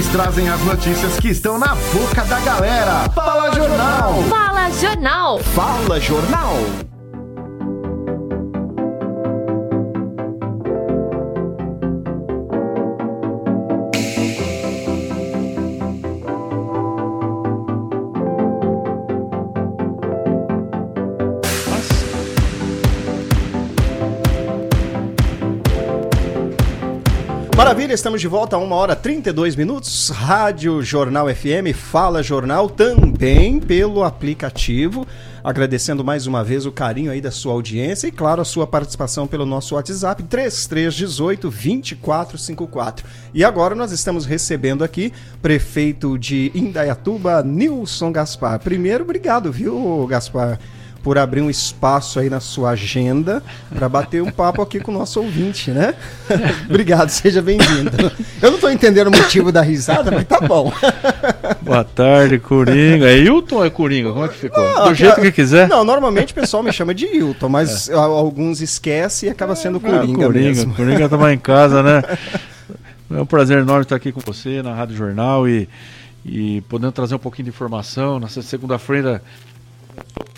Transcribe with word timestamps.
Eles 0.00 0.12
trazem 0.12 0.48
as 0.48 0.58
notícias 0.62 1.20
que 1.20 1.28
estão 1.28 1.58
na 1.58 1.74
boca 1.74 2.24
da 2.24 2.40
galera. 2.40 3.06
Fala 3.14 3.52
Jornal! 3.52 4.22
Fala 4.30 4.70
Jornal! 4.70 5.38
Fala 5.40 6.00
Jornal! 6.00 6.89
Maravilha, 27.80 27.94
estamos 27.94 28.20
de 28.20 28.28
volta 28.28 28.56
a 28.56 28.58
1 28.58 28.72
hora 28.72 28.94
32 28.94 29.56
minutos. 29.56 30.10
Rádio 30.10 30.82
Jornal 30.82 31.34
FM, 31.34 31.74
Fala 31.74 32.22
Jornal, 32.22 32.68
também 32.68 33.58
pelo 33.58 34.04
aplicativo. 34.04 35.06
Agradecendo 35.42 36.04
mais 36.04 36.26
uma 36.26 36.44
vez 36.44 36.66
o 36.66 36.72
carinho 36.72 37.10
aí 37.10 37.22
da 37.22 37.30
sua 37.30 37.54
audiência 37.54 38.06
e, 38.06 38.12
claro, 38.12 38.42
a 38.42 38.44
sua 38.44 38.66
participação 38.66 39.26
pelo 39.26 39.46
nosso 39.46 39.76
WhatsApp 39.76 40.22
3318 40.24 41.48
2454. 41.48 43.06
E 43.32 43.42
agora 43.42 43.74
nós 43.74 43.92
estamos 43.92 44.26
recebendo 44.26 44.84
aqui 44.84 45.10
prefeito 45.40 46.18
de 46.18 46.52
Indaiatuba, 46.54 47.42
Nilson 47.42 48.12
Gaspar. 48.12 48.60
Primeiro, 48.60 49.04
obrigado, 49.04 49.50
viu, 49.50 50.06
Gaspar? 50.06 50.60
Por 51.02 51.16
abrir 51.18 51.40
um 51.40 51.50
espaço 51.50 52.18
aí 52.20 52.28
na 52.28 52.40
sua 52.40 52.70
agenda 52.70 53.42
para 53.74 53.88
bater 53.88 54.22
um 54.22 54.30
papo 54.30 54.60
aqui 54.60 54.80
com 54.80 54.90
o 54.90 54.94
nosso 54.94 55.20
ouvinte, 55.20 55.70
né? 55.70 55.94
Obrigado, 56.68 57.08
seja 57.08 57.40
bem-vindo. 57.40 57.90
Eu 58.40 58.50
não 58.50 58.56
estou 58.56 58.70
entendendo 58.70 59.08
o 59.08 59.16
motivo 59.16 59.50
da 59.50 59.62
risada, 59.62 60.10
mas 60.10 60.24
tá 60.24 60.40
bom. 60.40 60.72
Boa 61.62 61.84
tarde, 61.84 62.38
Coringa. 62.38 63.08
É 63.10 63.18
Hilton 63.18 63.64
é 63.64 63.70
Coringa? 63.70 64.12
Como 64.12 64.24
é 64.24 64.28
que 64.28 64.36
ficou? 64.36 64.62
Não, 64.62 64.88
Do 64.88 64.94
jeito 64.94 65.20
que 65.20 65.32
quiser. 65.32 65.68
Não, 65.68 65.84
normalmente 65.84 66.32
o 66.32 66.34
pessoal 66.34 66.62
me 66.62 66.72
chama 66.72 66.94
de 66.94 67.06
Hilton, 67.06 67.48
mas 67.48 67.88
é. 67.88 67.94
alguns 67.94 68.60
esquecem 68.60 69.28
e 69.28 69.32
acaba 69.32 69.54
sendo 69.56 69.80
Coringa, 69.80 70.24
ah, 70.24 70.26
Coringa 70.26 70.48
mesmo. 70.48 70.74
Coringa 70.74 71.08
tava 71.08 71.32
em 71.32 71.38
casa, 71.38 71.82
né? 71.82 72.02
É 73.10 73.20
um 73.20 73.26
prazer 73.26 73.58
enorme 73.58 73.82
estar 73.82 73.96
aqui 73.96 74.12
com 74.12 74.20
você 74.20 74.62
na 74.62 74.74
Rádio 74.74 74.96
Jornal 74.96 75.48
e, 75.48 75.68
e 76.24 76.60
podendo 76.68 76.92
trazer 76.92 77.14
um 77.14 77.18
pouquinho 77.18 77.44
de 77.44 77.50
informação. 77.50 78.20
Nessa 78.20 78.42
segunda-feira 78.42 79.22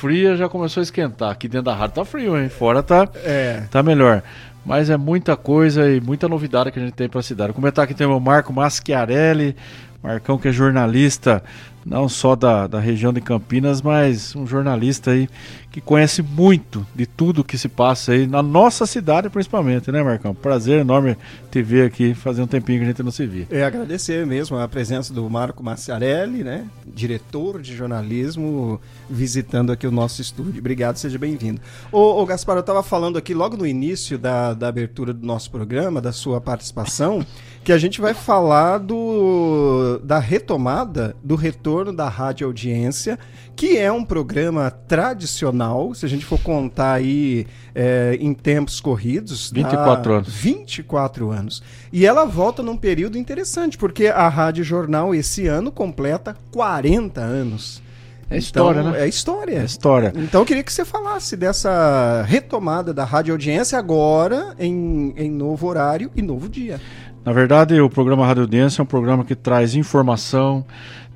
fria 0.03 0.35
já 0.35 0.49
começou 0.49 0.81
a 0.81 0.83
esquentar. 0.83 1.31
Aqui 1.31 1.47
dentro 1.47 1.67
da 1.67 1.75
rádio 1.77 1.95
tá 1.95 2.05
frio, 2.05 2.37
hein? 2.37 2.49
Fora 2.49 2.83
tá, 2.83 3.09
é. 3.25 3.63
tá 3.71 3.85
melhor. 3.85 4.21
Mas 4.67 4.91
é 4.91 4.97
muita 4.97 5.37
coisa 5.37 5.89
e 5.89 6.01
muita 6.01 6.29
novidade 6.29 6.73
que 6.73 6.79
a 6.81 6.83
gente 6.83 6.95
tem 6.95 7.09
para 7.09 7.21
a 7.21 7.23
cidade. 7.23 7.49
Vou 7.49 7.55
comentar 7.55 7.85
aqui 7.85 7.95
tem 7.95 8.05
o 8.05 8.19
Marco 8.19 8.53
Maschiarelli, 8.53 9.55
Marcão 10.03 10.39
que 10.39 10.49
é 10.49 10.53
jornalista 10.53 11.41
não 11.85 12.09
só 12.09 12.37
da, 12.37 12.67
da 12.67 12.79
região 12.79 13.13
de 13.13 13.21
Campinas, 13.21 13.83
mas 13.83 14.35
um 14.37 14.47
jornalista 14.47 15.11
aí 15.11 15.29
que 15.71 15.81
conhece 15.81 16.23
muito 16.23 16.87
de 16.95 17.07
tudo 17.07 17.43
que 17.43 17.57
se 17.57 17.69
passa 17.69 18.13
aí 18.13 18.27
na 18.27 18.43
nossa 18.43 18.85
cidade, 18.87 19.31
principalmente, 19.31 19.91
né, 19.91 20.03
Marcão? 20.03 20.35
Prazer 20.35 20.81
enorme 20.81 21.17
te 21.51 21.63
ver 21.63 21.87
aqui, 21.87 22.15
fazer 22.15 22.43
um 22.43 22.47
tempinho 22.47 22.79
que 22.79 22.85
a 22.85 22.89
gente 22.89 23.03
não 23.03 23.11
se 23.11 23.27
via. 23.27 23.47
É 23.51 23.65
agradecer 23.65 24.27
mesmo 24.27 24.59
a 24.59 24.69
presença 24.69 25.15
do 25.15 25.29
Marco 25.31 25.63
Maciarelli, 25.63 26.45
né, 26.45 26.67
diretor 26.87 27.61
de 27.61 27.75
jornalismo, 27.75 28.81
visitando 29.09 29.73
aqui 29.73 29.87
o 29.87 29.91
nosso 29.91 30.21
estúdio. 30.21 30.61
Obrigado, 30.61 30.97
seja 30.97 31.19
bem-vindo. 31.19 31.61
Ô, 31.91 32.21
ô, 32.21 32.27
Gaspar, 32.27 32.57
eu 32.57 32.61
estava 32.61 32.83
falando 32.83 33.17
aqui 33.17 33.33
logo 33.33 33.57
no 33.57 33.67
início 33.67 34.19
da, 34.19 34.53
da 34.53 34.69
abertura 34.69 35.15
do 35.15 35.27
nosso 35.27 35.51
programa, 35.51 36.03
da 36.03 36.13
sua 36.13 36.41
participação, 36.41 37.25
que 37.65 37.73
a 37.73 37.79
gente 37.79 38.01
vai 38.01 38.13
falar 38.13 38.79
do, 38.79 39.99
da 40.05 40.19
retomada, 40.19 41.17
do 41.23 41.35
retorno 41.35 41.72
da 41.95 42.09
rádio 42.09 42.47
audiência, 42.47 43.19
que 43.57 43.79
é 43.79 43.91
um 43.91 44.05
programa 44.05 44.71
tradicional, 44.71 45.95
se 45.95 46.05
a 46.05 46.09
gente 46.09 46.25
for 46.25 46.39
contar 46.41 46.93
aí 46.93 47.47
é, 47.75 48.17
em 48.21 48.35
tempos 48.35 48.81
corridos. 48.81 49.51
24 49.51 50.03
tá? 50.03 50.19
anos. 50.19 50.29
24 50.29 51.31
anos. 51.31 51.63
E 51.93 52.05
ela 52.05 52.25
volta 52.25 52.63
num 52.63 52.77
período 52.77 53.17
interessante, 53.17 53.79
porque 53.79 54.09
a 54.09 54.29
Rádio 54.29 54.63
Jornal 54.63 55.15
esse 55.15 55.47
ano 55.47 55.73
completa 55.73 56.37
40 56.51 57.21
anos. 57.21 57.83
É 58.29 58.39
história, 58.39 58.81
então, 58.81 58.93
né? 58.93 59.01
É 59.03 59.09
história. 59.09 59.59
É 59.61 59.65
história. 59.65 60.13
Então 60.17 60.41
eu 60.41 60.47
queria 60.47 60.63
que 60.63 60.73
você 60.73 60.85
falasse 60.85 61.37
dessa 61.37 62.23
retomada 62.27 62.93
da 62.93 63.05
rádio 63.05 63.35
audiência 63.35 63.79
agora 63.79 64.55
em, 64.59 65.13
em 65.17 65.31
novo 65.31 65.67
horário 65.67 66.11
e 66.17 66.23
novo 66.23 66.49
dia. 66.49 66.81
Na 67.25 67.33
verdade, 67.33 67.81
o 67.81 67.89
programa 67.89 68.27
Rádio 68.27 68.43
Audiência 68.43 68.81
é 68.81 68.83
um 68.83 68.87
programa 68.87 69.25
que 69.25 69.37
traz 69.37 69.77
informação, 69.77 70.65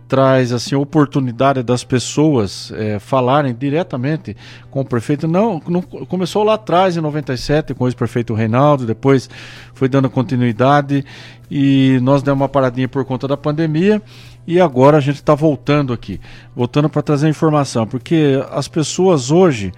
traz 0.08 0.52
assim 0.52 0.74
oportunidade 0.74 1.62
das 1.62 1.82
pessoas 1.82 2.72
é, 2.74 2.98
falarem 2.98 3.54
diretamente 3.54 4.36
com 4.70 4.80
o 4.80 4.84
prefeito. 4.84 5.26
Não, 5.26 5.60
não, 5.66 5.82
começou 5.82 6.44
lá 6.44 6.54
atrás 6.54 6.96
em 6.96 7.00
97 7.00 7.74
com 7.74 7.84
o 7.84 7.88
ex-prefeito 7.88 8.34
Reinaldo, 8.34 8.86
depois 8.86 9.28
foi 9.74 9.88
dando 9.88 10.08
continuidade 10.08 11.04
e 11.50 11.98
nós 12.02 12.22
demos 12.22 12.40
uma 12.40 12.48
paradinha 12.48 12.88
por 12.88 13.04
conta 13.04 13.26
da 13.26 13.36
pandemia 13.36 14.00
e 14.46 14.60
agora 14.60 14.96
a 14.96 15.00
gente 15.00 15.16
está 15.16 15.34
voltando 15.34 15.92
aqui, 15.92 16.20
voltando 16.54 16.88
para 16.88 17.02
trazer 17.02 17.28
informação, 17.28 17.86
porque 17.86 18.40
as 18.52 18.68
pessoas 18.68 19.30
hoje 19.30 19.72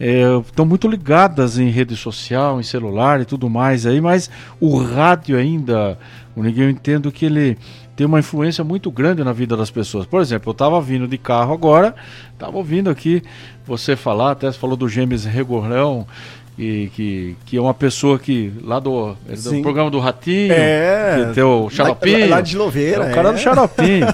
estão 0.00 0.64
é, 0.64 0.68
muito 0.68 0.88
ligadas 0.88 1.58
em 1.58 1.70
rede 1.70 1.96
social, 1.96 2.60
em 2.60 2.62
celular 2.62 3.20
e 3.20 3.24
tudo 3.24 3.48
mais 3.48 3.86
aí, 3.86 4.00
mas 4.00 4.30
o 4.60 4.78
rádio 4.78 5.36
ainda, 5.36 5.98
o 6.36 6.42
ninguém 6.42 6.64
eu 6.64 6.70
entendo 6.70 7.10
que 7.12 7.26
ele 7.26 7.58
tem 7.98 8.06
uma 8.06 8.20
influência 8.20 8.62
muito 8.62 8.92
grande 8.92 9.24
na 9.24 9.32
vida 9.32 9.56
das 9.56 9.72
pessoas. 9.72 10.06
Por 10.06 10.20
exemplo, 10.20 10.50
eu 10.50 10.52
estava 10.52 10.80
vindo 10.80 11.08
de 11.08 11.18
carro 11.18 11.52
agora, 11.52 11.96
estava 12.32 12.56
ouvindo 12.56 12.88
aqui 12.88 13.24
você 13.66 13.96
falar, 13.96 14.30
até 14.30 14.46
você 14.46 14.56
falou 14.56 14.76
do 14.76 14.88
Gêmeos 14.88 15.24
Regorão, 15.24 16.06
que, 16.54 16.92
que, 16.94 17.36
que 17.44 17.56
é 17.56 17.60
uma 17.60 17.74
pessoa 17.74 18.16
que 18.16 18.52
lá 18.62 18.78
do, 18.78 19.14
do 19.14 19.62
programa 19.62 19.90
do 19.90 19.98
Ratinho, 19.98 20.52
é, 20.52 21.26
que 21.26 21.34
tem 21.34 21.42
o 21.42 21.68
Xaropinho. 21.68 22.30
Lá, 22.30 22.36
lá 22.36 22.40
de 22.40 22.56
Louveira. 22.56 23.04
É 23.04 23.10
o 23.10 23.14
cara 23.16 23.30
é. 23.30 23.32
do 23.32 23.38
Xaropinho. 23.40 24.06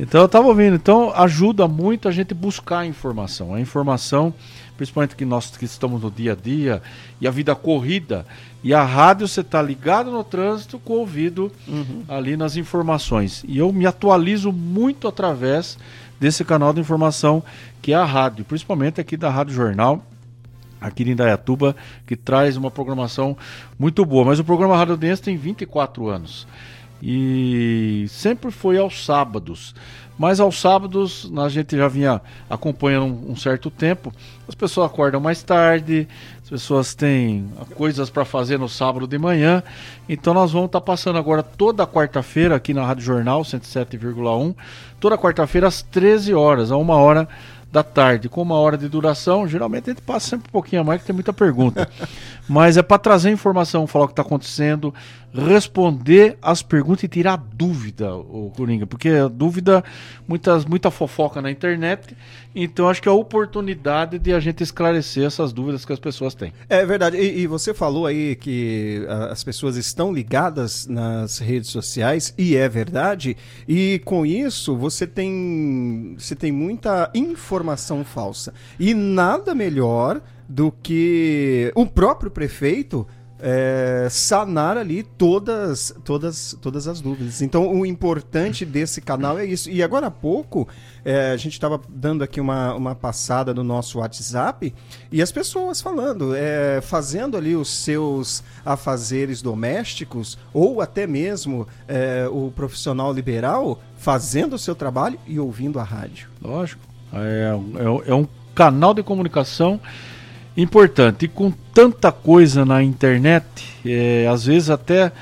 então 0.00 0.22
eu 0.22 0.26
estava 0.26 0.46
ouvindo. 0.46 0.74
Então 0.74 1.12
ajuda 1.14 1.68
muito 1.68 2.08
a 2.08 2.12
gente 2.12 2.32
buscar 2.32 2.78
a 2.78 2.86
informação. 2.86 3.52
A 3.52 3.60
informação 3.60 4.32
principalmente 4.76 5.16
que 5.16 5.24
nós 5.24 5.56
que 5.56 5.64
estamos 5.64 6.02
no 6.02 6.10
dia 6.10 6.32
a 6.32 6.34
dia 6.34 6.82
e 7.20 7.26
a 7.26 7.30
vida 7.30 7.54
corrida. 7.54 8.26
E 8.62 8.74
a 8.74 8.84
rádio 8.84 9.26
você 9.26 9.40
está 9.40 9.62
ligado 9.62 10.10
no 10.10 10.22
trânsito 10.22 10.78
com 10.78 10.94
o 10.94 10.98
ouvido 10.98 11.50
uhum. 11.66 12.02
ali 12.08 12.36
nas 12.36 12.56
informações. 12.56 13.44
E 13.46 13.58
eu 13.58 13.72
me 13.72 13.86
atualizo 13.86 14.52
muito 14.52 15.08
através 15.08 15.78
desse 16.18 16.44
canal 16.44 16.72
de 16.72 16.80
informação 16.80 17.42
que 17.80 17.92
é 17.92 17.96
a 17.96 18.04
rádio, 18.04 18.44
principalmente 18.44 19.00
aqui 19.00 19.16
da 19.16 19.30
Rádio 19.30 19.54
Jornal 19.54 20.04
aqui 20.78 21.02
em 21.02 21.10
Indaiatuba, 21.10 21.74
que 22.06 22.14
traz 22.14 22.56
uma 22.56 22.70
programação 22.70 23.36
muito 23.78 24.04
boa. 24.04 24.26
Mas 24.26 24.38
o 24.38 24.44
programa 24.44 24.76
Rádio 24.76 24.92
Audiência 24.92 25.24
tem 25.24 25.36
24 25.36 26.06
anos 26.06 26.46
e 27.02 28.06
sempre 28.08 28.50
foi 28.50 28.78
aos 28.78 29.04
sábados. 29.04 29.74
Mas 30.18 30.40
aos 30.40 30.58
sábados 30.58 31.30
a 31.36 31.48
gente 31.48 31.76
já 31.76 31.88
vinha 31.88 32.22
acompanhando 32.48 33.30
um, 33.30 33.36
certo 33.36 33.70
tempo. 33.70 34.12
As 34.48 34.54
pessoas 34.54 34.90
acordam 34.90 35.20
mais 35.20 35.42
tarde, 35.42 36.08
as 36.42 36.48
pessoas 36.48 36.94
têm 36.94 37.46
coisas 37.74 38.08
para 38.08 38.24
fazer 38.24 38.58
no 38.58 38.68
sábado 38.68 39.06
de 39.06 39.18
manhã. 39.18 39.62
Então 40.08 40.32
nós 40.32 40.52
vamos 40.52 40.66
estar 40.66 40.80
tá 40.80 40.86
passando 40.86 41.18
agora 41.18 41.42
toda 41.42 41.86
quarta-feira 41.86 42.56
aqui 42.56 42.72
na 42.72 42.86
Rádio 42.86 43.04
Jornal 43.04 43.42
107,1, 43.42 44.54
toda 44.98 45.18
quarta-feira 45.18 45.68
às 45.68 45.82
13 45.82 46.32
horas, 46.32 46.72
a 46.72 46.78
uma 46.78 46.94
hora 46.94 47.28
da 47.70 47.82
tarde, 47.82 48.28
com 48.28 48.40
uma 48.40 48.54
hora 48.54 48.78
de 48.78 48.88
duração. 48.88 49.46
Geralmente 49.46 49.90
a 49.90 49.92
gente 49.92 50.02
passa 50.02 50.30
sempre 50.30 50.48
um 50.48 50.52
pouquinho 50.52 50.80
a 50.80 50.84
mais, 50.84 51.02
que 51.02 51.06
tem 51.08 51.14
muita 51.14 51.32
pergunta. 51.32 51.86
Mas 52.48 52.76
é 52.76 52.82
para 52.82 52.98
trazer 52.98 53.30
informação, 53.30 53.86
falar 53.86 54.04
o 54.04 54.08
que 54.08 54.12
está 54.12 54.22
acontecendo, 54.22 54.94
responder 55.32 56.38
as 56.40 56.62
perguntas 56.62 57.04
e 57.04 57.08
tirar 57.08 57.36
dúvida, 57.36 58.14
o 58.14 58.52
Coringa, 58.56 58.86
porque 58.86 59.08
a 59.08 59.28
dúvida, 59.28 59.84
muitas, 60.26 60.64
muita 60.64 60.90
fofoca 60.90 61.42
na 61.42 61.50
internet, 61.50 62.16
então 62.54 62.88
acho 62.88 63.02
que 63.02 63.08
é 63.08 63.12
a 63.12 63.14
oportunidade 63.14 64.18
de 64.18 64.32
a 64.32 64.40
gente 64.40 64.62
esclarecer 64.62 65.24
essas 65.24 65.52
dúvidas 65.52 65.84
que 65.84 65.92
as 65.92 65.98
pessoas 65.98 66.34
têm. 66.34 66.52
É 66.68 66.84
verdade, 66.86 67.16
e, 67.16 67.40
e 67.40 67.46
você 67.46 67.74
falou 67.74 68.06
aí 68.06 68.36
que 68.36 69.04
as 69.30 69.44
pessoas 69.44 69.76
estão 69.76 70.12
ligadas 70.12 70.86
nas 70.86 71.38
redes 71.38 71.70
sociais, 71.70 72.32
e 72.38 72.56
é 72.56 72.68
verdade, 72.68 73.36
e 73.68 74.00
com 74.04 74.24
isso 74.24 74.76
você 74.76 75.06
tem, 75.06 76.14
você 76.18 76.34
tem 76.34 76.52
muita 76.52 77.10
informação 77.14 78.04
falsa, 78.04 78.54
e 78.78 78.94
nada 78.94 79.54
melhor 79.54 80.22
do 80.48 80.70
que 80.70 81.72
o 81.74 81.86
próprio 81.86 82.30
prefeito 82.30 83.06
é, 83.38 84.08
sanar 84.10 84.76
ali 84.76 85.02
todas, 85.02 85.94
todas, 86.04 86.56
todas 86.60 86.88
as 86.88 87.00
dúvidas. 87.00 87.42
Então, 87.42 87.70
o 87.70 87.84
importante 87.84 88.64
desse 88.64 89.00
canal 89.00 89.38
é 89.38 89.44
isso. 89.44 89.70
E 89.70 89.82
agora 89.82 90.06
há 90.06 90.10
pouco, 90.10 90.66
é, 91.04 91.32
a 91.32 91.36
gente 91.36 91.52
estava 91.52 91.80
dando 91.88 92.24
aqui 92.24 92.40
uma, 92.40 92.74
uma 92.74 92.94
passada 92.94 93.52
no 93.52 93.62
nosso 93.62 93.98
WhatsApp 93.98 94.74
e 95.12 95.20
as 95.20 95.30
pessoas 95.30 95.80
falando, 95.80 96.34
é, 96.34 96.80
fazendo 96.80 97.36
ali 97.36 97.54
os 97.54 97.68
seus 97.68 98.42
afazeres 98.64 99.42
domésticos 99.42 100.38
ou 100.52 100.80
até 100.80 101.06
mesmo 101.06 101.66
é, 101.86 102.26
o 102.30 102.50
profissional 102.50 103.12
liberal 103.12 103.80
fazendo 103.96 104.54
o 104.54 104.58
seu 104.58 104.74
trabalho 104.74 105.18
e 105.26 105.38
ouvindo 105.38 105.78
a 105.78 105.82
rádio. 105.82 106.28
Lógico. 106.40 106.82
É, 107.12 107.52
é, 107.78 108.10
é 108.10 108.14
um 108.14 108.26
canal 108.54 108.94
de 108.94 109.02
comunicação 109.02 109.80
importante. 110.56 111.26
E 111.26 111.28
com 111.28 111.52
tanta 111.72 112.10
coisa 112.10 112.64
na 112.64 112.82
internet, 112.82 113.44
é, 113.84 114.26
às 114.30 114.46
vezes 114.46 114.70
até 114.70 115.12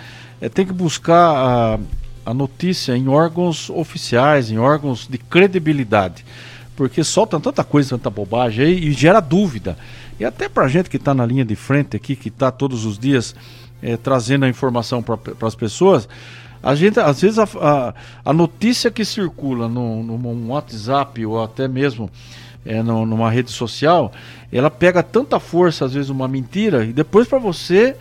é, 0.40 0.48
tem 0.48 0.66
que 0.66 0.72
buscar 0.72 1.34
a, 1.34 1.78
a 2.26 2.34
notícia 2.34 2.96
em 2.96 3.08
órgãos 3.08 3.68
oficiais, 3.70 4.50
em 4.50 4.58
órgãos 4.58 5.06
de 5.08 5.18
credibilidade. 5.18 6.24
Porque 6.76 7.04
soltam 7.04 7.40
tanta 7.40 7.62
coisa, 7.62 7.90
tanta 7.90 8.10
bobagem 8.10 8.64
aí 8.64 8.88
e 8.88 8.92
gera 8.92 9.20
dúvida. 9.20 9.76
E 10.18 10.24
até 10.24 10.48
para 10.48 10.68
gente 10.68 10.88
que 10.88 10.96
está 10.96 11.14
na 11.14 11.26
linha 11.26 11.44
de 11.44 11.56
frente 11.56 11.96
aqui, 11.96 12.14
que 12.16 12.28
está 12.28 12.50
todos 12.50 12.84
os 12.84 12.98
dias 12.98 13.34
é, 13.82 13.96
trazendo 13.96 14.44
a 14.44 14.48
informação 14.48 15.02
para 15.02 15.18
as 15.46 15.54
pessoas, 15.54 16.08
a 16.64 16.74
gente, 16.74 16.98
às 16.98 17.20
vezes, 17.20 17.38
a, 17.38 17.46
a, 17.60 17.94
a 18.24 18.32
notícia 18.32 18.90
que 18.90 19.04
circula 19.04 19.68
no, 19.68 20.02
no, 20.02 20.48
WhatsApp 20.48 21.24
ou 21.26 21.42
até 21.42 21.68
mesmo 21.68 22.10
é, 22.64 22.82
no, 22.82 23.04
numa 23.04 23.30
rede 23.30 23.50
social, 23.50 24.12
ela 24.52 24.70
pega 24.70 25.02
tanta 25.02 25.38
força, 25.40 25.84
às 25.84 25.94
vezes, 25.94 26.10
uma 26.10 26.28
mentira, 26.28 26.84
e 26.84 26.92
depois 26.92 27.28
para 27.28 27.38
você 27.38 27.96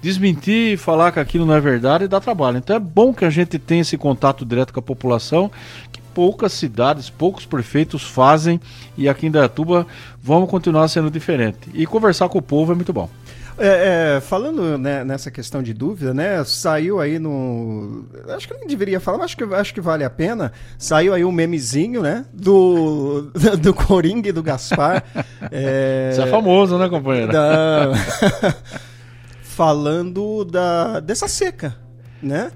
desmentir 0.00 0.74
e 0.74 0.76
falar 0.76 1.12
que 1.12 1.18
aquilo 1.18 1.44
não 1.44 1.54
é 1.54 1.60
verdade 1.60 2.06
dá 2.06 2.20
trabalho. 2.20 2.58
Então 2.58 2.76
é 2.76 2.78
bom 2.78 3.12
que 3.12 3.24
a 3.24 3.30
gente 3.30 3.58
tenha 3.58 3.80
esse 3.80 3.96
contato 3.96 4.44
direto 4.44 4.72
com 4.72 4.80
a 4.80 4.82
população, 4.82 5.50
que 5.90 6.00
poucas 6.14 6.52
cidades, 6.52 7.10
poucos 7.10 7.44
prefeitos 7.44 8.02
fazem, 8.02 8.60
e 8.96 9.08
aqui 9.08 9.26
em 9.26 9.30
Dayatuba 9.30 9.86
vamos 10.22 10.48
continuar 10.50 10.88
sendo 10.88 11.10
diferente. 11.10 11.58
E 11.74 11.86
conversar 11.86 12.28
com 12.28 12.38
o 12.38 12.42
povo 12.42 12.72
é 12.72 12.74
muito 12.74 12.92
bom. 12.92 13.08
É, 13.58 14.16
é, 14.16 14.20
falando 14.20 14.78
né, 14.78 15.04
nessa 15.04 15.30
questão 15.30 15.62
de 15.62 15.74
dúvida, 15.74 16.14
né? 16.14 16.42
Saiu 16.44 17.00
aí 17.00 17.18
no. 17.18 18.04
Acho 18.28 18.46
que 18.46 18.54
eu 18.54 18.58
nem 18.58 18.68
deveria 18.68 19.00
falar, 19.00 19.18
mas 19.18 19.24
acho 19.26 19.36
que, 19.36 19.44
acho 19.44 19.74
que 19.74 19.80
vale 19.80 20.04
a 20.04 20.10
pena. 20.10 20.52
Saiu 20.78 21.12
aí 21.12 21.24
um 21.24 21.32
memezinho, 21.32 22.00
né? 22.00 22.24
Do, 22.32 23.32
do 23.60 23.74
Coringa 23.74 24.28
e 24.28 24.32
do 24.32 24.42
Gaspar. 24.42 25.04
é, 25.50 26.10
Isso 26.12 26.22
é 26.22 26.26
famoso, 26.26 26.78
né, 26.78 26.88
companheiro? 26.88 27.32
Da... 27.32 27.90
Falando 29.42 30.44
da, 30.44 31.00
dessa 31.00 31.26
seca, 31.26 31.76
né? 32.22 32.52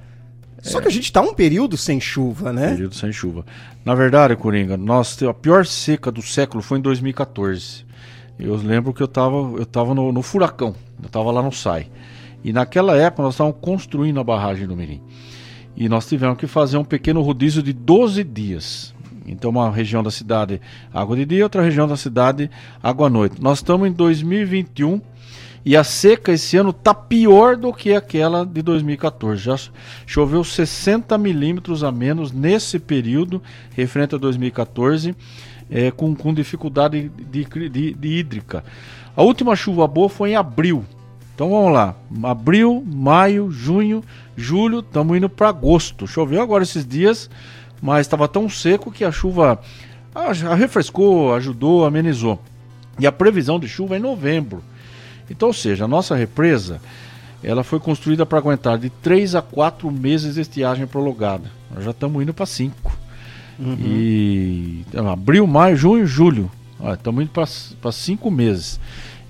Só 0.63 0.81
que 0.81 0.87
a 0.87 0.91
gente 0.91 1.05
está 1.05 1.21
um 1.21 1.35
período 1.35 1.77
sem 1.77 2.01
chuva, 2.01 2.53
né? 2.53 2.71
Período 2.71 2.95
sem 2.95 3.13
chuva. 3.13 3.45
Na 3.85 3.97
verdade, 3.97 4.37
Coringa, 4.37 4.77
nós, 4.77 5.21
a 5.25 5.35
pior 5.35 5.67
seca 5.67 6.13
do 6.13 6.23
século 6.23 6.63
foi 6.63 6.79
em 6.79 6.83
2014. 6.83 7.85
Eu 8.39 8.57
lembro 8.57 8.93
que 8.93 9.03
eu 9.03 9.07
estava 9.07 9.37
eu 9.37 9.67
tava 9.67 9.95
no, 9.95 10.13
no 10.13 10.23
furacão, 10.23 10.75
eu 11.01 11.07
estava 11.07 11.31
lá 11.31 11.43
no 11.43 11.53
SAI. 11.53 11.89
E 12.45 12.53
naquela 12.53 12.97
época 12.97 13.23
nós 13.23 13.35
estávamos 13.35 13.59
construindo 13.61 14.19
a 14.19 14.25
barragem 14.25 14.67
do 14.67 14.77
Mirim. 14.77 15.01
E 15.77 15.89
nós 15.89 16.07
tivemos 16.07 16.37
que 16.37 16.47
fazer 16.47 16.77
um 16.77 16.85
pequeno 16.85 17.23
rodízio 17.23 17.63
de 17.63 17.73
12 17.73 18.25
dias. 18.25 18.95
Então, 19.25 19.51
uma 19.51 19.71
região 19.71 20.03
da 20.03 20.11
cidade, 20.11 20.61
água 20.93 21.17
de 21.17 21.25
dia, 21.25 21.45
outra 21.45 21.63
região 21.63 21.87
da 21.87 21.97
cidade, 21.97 22.51
água 22.83 23.07
à 23.07 23.11
noite. 23.11 23.41
Nós 23.41 23.59
estamos 23.59 23.89
em 23.89 23.93
2021 23.93 25.01
e 25.65 25.77
a 25.77 25.85
seca 25.85 26.33
esse 26.33 26.57
ano 26.57 26.71
está 26.71 26.93
pior 26.93 27.57
do 27.57 27.73
que 27.73 27.95
aquela 27.95 28.45
de 28.45 28.61
2014. 28.63 29.41
Já 29.41 29.57
choveu 30.05 30.43
60 30.43 31.17
milímetros 31.17 31.85
a 31.85 31.93
menos 31.93 32.33
nesse 32.33 32.81
período, 32.81 33.41
referente 33.71 34.17
a 34.17 34.19
2014 34.19 35.15
é, 35.73 35.91
com, 35.91 36.15
com 36.15 36.35
dificuldade 36.35 37.11
de, 37.31 37.45
de, 37.45 37.95
de 37.95 38.09
hídrica. 38.09 38.63
A 39.17 39.23
última 39.23 39.57
chuva 39.57 39.87
boa 39.89 40.09
foi 40.09 40.31
em 40.31 40.37
abril. 40.37 40.85
Então 41.35 41.51
vamos 41.51 41.73
lá. 41.73 41.97
Abril, 42.25 42.85
maio, 42.87 43.51
junho, 43.51 44.05
julho, 44.37 44.81
estamos 44.81 45.17
indo 45.17 45.31
para 45.31 45.49
agosto. 45.49 46.07
Choveu 46.07 46.43
agora 46.43 46.63
esses 46.63 46.87
dias, 46.87 47.31
mas 47.81 48.07
estava 48.07 48.29
tão 48.29 48.49
seco 48.49 48.93
que 48.93 49.05
a 49.05 49.11
chuva 49.11 49.59
ah, 50.15 50.33
refrescou, 50.55 51.35
ajudou, 51.35 51.87
amenizou. 51.87 52.39
E 52.99 53.07
a 53.07 53.13
previsão 53.13 53.59
de 53.59 53.67
chuva 53.67 53.95
é 53.95 53.99
em 53.99 54.03
novembro. 54.03 54.63
Então, 55.31 55.49
ou 55.49 55.55
seja, 55.55 55.87
a 55.87 55.89
nossa 55.89 56.15
represa 56.15 56.81
ela 57.43 57.65
foi 57.65 57.81
construída 57.81 58.25
para 58.25 58.39
aguentar 58.39 58.79
de 58.79 58.89
3 58.89 59.35
a 59.35 59.43
4 59.43 59.91
meses 59.91 60.35
de 60.35 60.43
estiagem 60.43 60.87
prolongada. 60.87 61.51
Nós 61.75 61.83
já 61.83 61.91
estamos 61.91 62.23
indo 62.23 62.35
para 62.35 62.47
5. 62.47 63.02
Uhum. 63.59 63.77
E 63.81 64.85
abril, 65.13 65.47
maio, 65.47 65.77
junho, 65.77 66.07
julho. 66.07 66.51
Estamos 66.93 67.23
indo 67.23 67.31
para 67.31 67.93
cinco 67.93 68.31
meses. 68.31 68.81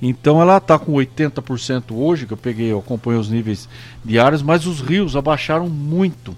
Então 0.01 0.41
ela 0.41 0.57
está 0.57 0.79
com 0.79 0.93
80% 0.93 1.93
hoje, 1.93 2.27
que 2.27 2.33
eu 2.33 2.37
peguei, 2.37 2.73
eu 2.73 2.81
acompanho 2.81 3.21
os 3.21 3.31
níveis 3.31 3.69
diários, 4.05 4.43
mas 4.43 4.67
os 4.67 4.81
rios 4.81 5.15
abaixaram 5.15 5.69
muito. 5.69 6.37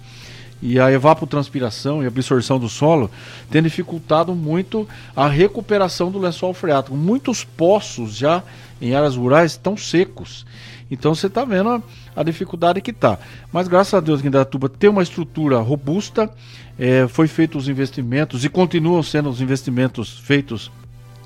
E 0.60 0.78
a 0.78 0.90
evapotranspiração 0.90 2.02
e 2.02 2.06
absorção 2.06 2.58
do 2.58 2.68
solo 2.68 3.10
tem 3.50 3.62
dificultado 3.62 4.34
muito 4.34 4.88
a 5.14 5.28
recuperação 5.28 6.10
do 6.10 6.18
lençol 6.18 6.52
freático. 6.52 6.96
Muitos 6.96 7.44
poços 7.44 8.16
já 8.16 8.42
em 8.80 8.94
áreas 8.94 9.16
rurais 9.16 9.52
estão 9.52 9.76
secos. 9.76 10.44
Então 10.90 11.14
você 11.14 11.26
está 11.26 11.44
vendo 11.44 11.70
a, 11.70 11.82
a, 12.16 12.22
dificuldade 12.22 12.80
que 12.80 12.90
está. 12.90 13.18
Mas 13.52 13.68
graças 13.68 13.94
a 13.94 14.00
Deus 14.00 14.20
que 14.20 14.28
Indatuba 14.28 14.68
tem 14.68 14.90
uma 14.90 15.02
estrutura 15.02 15.58
robusta, 15.58 16.30
é, 16.78 17.06
foi 17.08 17.26
feito 17.26 17.58
os 17.58 17.68
investimentos 17.68 18.44
e 18.44 18.48
continuam 18.48 19.02
sendo 19.02 19.28
os 19.28 19.40
investimentos 19.40 20.18
feitos 20.18 20.70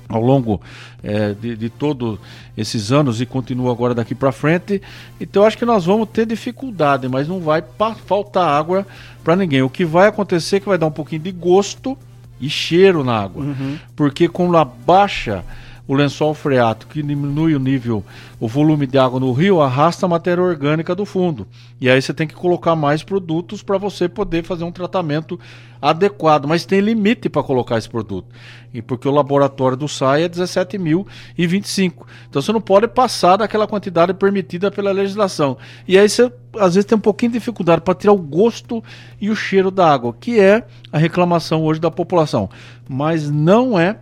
ao 0.09 0.21
longo 0.21 0.59
é, 1.03 1.33
de, 1.33 1.55
de 1.55 1.69
todos 1.69 2.19
esses 2.57 2.91
anos 2.91 3.21
e 3.21 3.25
continua 3.27 3.71
agora 3.71 3.93
daqui 3.93 4.15
para 4.15 4.31
frente. 4.31 4.81
Então 5.21 5.45
acho 5.45 5.57
que 5.57 5.65
nós 5.65 5.85
vamos 5.85 6.09
ter 6.09 6.25
dificuldade, 6.25 7.07
mas 7.07 7.27
não 7.27 7.39
vai 7.39 7.63
faltar 8.05 8.47
água 8.47 8.85
para 9.23 9.35
ninguém. 9.35 9.61
O 9.61 9.69
que 9.69 9.85
vai 9.85 10.07
acontecer 10.07 10.57
é 10.57 10.59
que 10.59 10.67
vai 10.67 10.77
dar 10.77 10.87
um 10.87 10.91
pouquinho 10.91 11.21
de 11.21 11.31
gosto 11.31 11.95
e 12.41 12.49
cheiro 12.49 13.03
na 13.03 13.21
água, 13.21 13.43
uhum. 13.43 13.77
porque 13.95 14.27
com 14.27 14.55
a 14.55 14.63
baixa 14.65 15.43
o 15.89 15.95
lençol 15.95 16.35
freático 16.35 16.93
que 16.93 17.01
diminui 17.01 17.55
o 17.55 17.59
nível, 17.59 18.05
o 18.39 18.47
volume 18.47 18.85
de 18.85 18.95
água 18.95 19.19
no 19.19 19.33
rio, 19.33 19.59
arrasta 19.59 20.05
a 20.05 20.09
matéria 20.09 20.43
orgânica 20.43 20.93
do 20.93 21.03
fundo. 21.03 21.47
E 21.81 21.89
aí 21.89 21.99
você 21.99 22.13
tem 22.13 22.27
que 22.27 22.35
colocar 22.35 22.75
mais 22.75 23.01
produtos 23.01 23.63
para 23.63 23.75
você 23.79 24.07
poder 24.07 24.43
fazer 24.43 24.63
um 24.65 24.71
tratamento 24.71 25.39
adequado. 25.81 26.47
Mas 26.47 26.63
tem 26.63 26.79
limite 26.79 27.27
para 27.27 27.41
colocar 27.41 27.79
esse 27.79 27.89
produto. 27.89 28.27
E 28.71 28.83
porque 28.83 29.07
o 29.07 29.11
laboratório 29.11 29.75
do 29.75 29.87
SAI 29.87 30.25
é 30.25 30.29
17.025. 30.29 31.93
Então 32.29 32.39
você 32.39 32.53
não 32.53 32.61
pode 32.61 32.87
passar 32.87 33.37
daquela 33.37 33.65
quantidade 33.65 34.13
permitida 34.13 34.69
pela 34.69 34.91
legislação. 34.91 35.57
E 35.87 35.97
aí 35.97 36.07
você 36.07 36.31
às 36.59 36.75
vezes 36.75 36.85
tem 36.85 36.99
um 36.99 37.01
pouquinho 37.01 37.31
de 37.31 37.39
dificuldade 37.39 37.81
para 37.81 37.95
tirar 37.95 38.13
o 38.13 38.17
gosto 38.17 38.83
e 39.19 39.31
o 39.31 39.35
cheiro 39.35 39.71
da 39.71 39.91
água, 39.91 40.15
que 40.19 40.39
é 40.39 40.67
a 40.91 40.99
reclamação 40.99 41.63
hoje 41.63 41.79
da 41.79 41.89
população. 41.89 42.47
Mas 42.87 43.27
não 43.27 43.79
é 43.79 43.97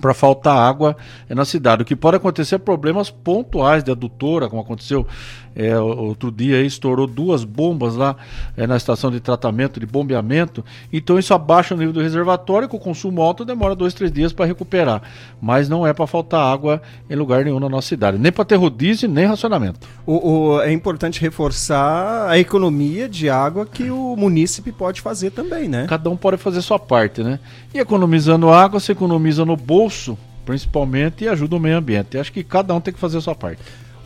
para 0.00 0.14
faltar 0.14 0.56
água 0.56 0.96
na 1.28 1.44
cidade. 1.44 1.82
O 1.82 1.84
que 1.84 1.96
pode 1.96 2.16
acontecer 2.16 2.56
é 2.56 2.58
problemas 2.58 3.10
pontuais 3.10 3.82
de 3.82 3.90
adutora, 3.90 4.48
como 4.48 4.62
aconteceu 4.62 5.06
é, 5.60 5.78
outro 5.78 6.32
dia, 6.32 6.62
estourou 6.62 7.06
duas 7.06 7.44
bombas 7.44 7.94
lá 7.94 8.16
é, 8.56 8.66
na 8.66 8.78
estação 8.78 9.10
de 9.10 9.20
tratamento, 9.20 9.78
de 9.78 9.84
bombeamento. 9.84 10.64
Então 10.90 11.18
isso 11.18 11.34
abaixa 11.34 11.74
o 11.74 11.76
nível 11.76 11.92
do 11.92 12.00
reservatório, 12.00 12.66
com 12.66 12.78
o 12.78 12.80
consumo 12.80 13.20
alto 13.20 13.44
demora 13.44 13.74
dois, 13.74 13.92
três 13.92 14.10
dias 14.10 14.32
para 14.32 14.46
recuperar. 14.46 15.02
Mas 15.38 15.68
não 15.68 15.86
é 15.86 15.92
para 15.92 16.06
faltar 16.06 16.40
água 16.40 16.80
em 17.10 17.14
lugar 17.14 17.44
nenhum 17.44 17.60
na 17.60 17.68
nossa 17.68 17.88
cidade, 17.88 18.16
nem 18.16 18.32
para 18.32 18.42
ter 18.42 18.56
rodízio, 18.56 19.06
nem 19.06 19.26
racionamento. 19.26 19.86
O, 20.06 20.30
o, 20.30 20.62
é 20.62 20.72
importante 20.72 21.20
reforçar 21.20 22.30
a 22.30 22.38
economia 22.38 23.06
de 23.06 23.28
água 23.28 23.66
que 23.66 23.90
o 23.90 24.16
munícipe 24.16 24.72
pode 24.72 25.02
fazer 25.02 25.30
também, 25.30 25.68
né? 25.68 25.84
Cada 25.86 26.08
um 26.08 26.16
pode 26.16 26.38
fazer 26.38 26.62
sua 26.62 26.78
parte, 26.78 27.22
né? 27.22 27.38
E 27.74 27.78
economizando 27.78 28.48
água, 28.48 28.80
você 28.80 28.92
economiza 28.92 29.44
no 29.44 29.56
bolso, 29.56 30.16
principalmente, 30.46 31.24
e 31.24 31.28
ajuda 31.28 31.56
o 31.56 31.60
meio 31.60 31.76
ambiente. 31.76 32.16
acho 32.16 32.32
que 32.32 32.42
cada 32.42 32.74
um 32.74 32.80
tem 32.80 32.94
que 32.94 33.00
fazer 33.00 33.18
a 33.18 33.20
sua 33.20 33.34
parte. 33.34 33.60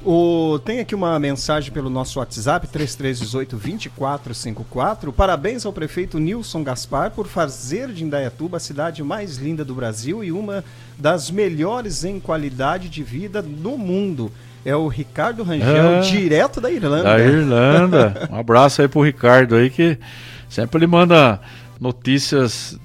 O, 0.05 0.59
tem 0.59 0.81
aqui 0.81 0.95
uma 0.95 1.19
mensagem 1.19 1.73
pelo 1.73 1.89
nosso 1.89 2.19
WhatsApp, 2.19 2.69
3318-2454. 2.69 5.11
Parabéns 5.11 5.65
ao 5.65 5.73
prefeito 5.73 6.19
Nilson 6.19 6.63
Gaspar 6.63 7.11
por 7.11 7.27
fazer 7.27 7.89
de 7.89 8.05
Indaiatuba 8.05 8.59
a 8.59 8.61
cidade 8.61 9.03
mais 9.03 9.39
linda 9.39 9.65
do 9.65 9.75
Brasil 9.75 10.23
e 10.23 10.31
uma 10.31 10.63
das 10.99 11.31
melhores 11.31 12.05
em 12.05 12.21
qualidade 12.21 12.91
de 12.91 13.03
vida 13.03 13.41
no 13.41 13.79
mundo. 13.79 14.31
É 14.63 14.77
o 14.77 14.89
Ricardo 14.89 15.43
Rangel, 15.43 15.95
é, 15.95 16.01
direto 16.01 16.61
da 16.61 16.71
Irlanda. 16.71 17.05
Da 17.05 17.19
Irlanda. 17.19 18.29
Um 18.31 18.37
abraço 18.37 18.83
aí 18.83 18.89
pro 18.89 19.01
Ricardo 19.01 19.55
aí 19.55 19.71
que 19.71 19.99
sempre 20.51 20.77
ele 20.79 20.87
manda 20.87 21.41
notícias, 21.81 22.79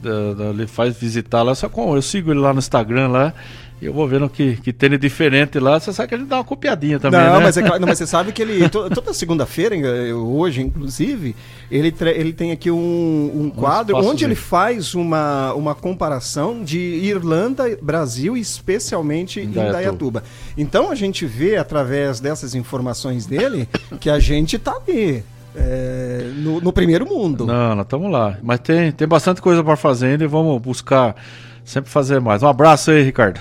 ele 0.53 0.67
faz 0.67 0.95
visitar 0.95 1.43
lá, 1.43 1.53
só 1.53 1.67
com 1.67 1.93
eu 1.95 2.01
sigo 2.01 2.31
ele 2.31 2.39
lá 2.39 2.53
no 2.53 2.59
Instagram 2.59 3.09
lá 3.09 3.33
E 3.81 3.85
eu 3.85 3.93
vou 3.93 4.05
vendo 4.07 4.27
que, 4.29 4.57
que 4.57 4.73
de 4.73 4.97
diferente 4.97 5.57
lá. 5.57 5.79
Você 5.79 5.93
sabe 5.93 6.09
que 6.09 6.15
gente 6.17 6.27
dá 6.27 6.37
uma 6.37 6.43
copiadinha 6.43 6.99
também, 6.99 7.19
não, 7.21 7.37
né? 7.37 7.43
Mas 7.45 7.55
é 7.55 7.61
claro, 7.61 7.79
não, 7.79 7.87
mas 7.87 7.97
você 7.97 8.05
sabe 8.07 8.33
que 8.33 8.41
ele, 8.41 8.67
to- 8.67 8.89
toda 8.89 9.13
segunda-feira, 9.13 9.75
hoje 10.13 10.61
inclusive, 10.61 11.33
ele, 11.71 11.93
ele 12.13 12.33
tem 12.33 12.51
aqui 12.51 12.69
um, 12.69 13.31
um 13.33 13.49
quadro 13.49 13.95
onde 13.95 14.03
espaçozinho. 14.05 14.27
ele 14.27 14.35
faz 14.35 14.93
uma, 14.95 15.53
uma 15.53 15.73
comparação 15.73 16.61
de 16.61 16.77
Irlanda, 16.77 17.77
Brasil 17.81 18.35
e 18.35 18.41
especialmente 18.41 19.39
em 19.39 19.45
Indaiatuba. 19.45 19.71
Dayatuba. 19.73 20.23
Então 20.57 20.91
a 20.91 20.95
gente 20.95 21.25
vê, 21.25 21.55
através 21.55 22.19
dessas 22.19 22.53
informações 22.55 23.25
dele, 23.25 23.67
que 24.01 24.09
a 24.09 24.19
gente 24.19 24.59
tá 24.59 24.75
ali, 24.75 25.23
eh, 25.55 26.31
no, 26.35 26.59
no 26.59 26.73
primeiro 26.73 27.05
mundo. 27.05 27.45
Não, 27.45 27.75
nós 27.75 27.85
estamos 27.85 28.11
lá. 28.11 28.37
Mas 28.43 28.59
tem, 28.59 28.91
tem 28.91 29.07
bastante 29.07 29.41
coisa 29.41 29.63
para 29.63 29.77
fazer 29.77 30.07
ainda 30.07 30.25
e 30.25 30.27
vamos 30.27 30.61
buscar 30.61 31.15
sempre 31.63 31.89
fazer 31.89 32.19
mais. 32.19 32.43
Um 32.43 32.47
abraço 32.47 32.91
aí, 32.91 33.03
Ricardo. 33.03 33.39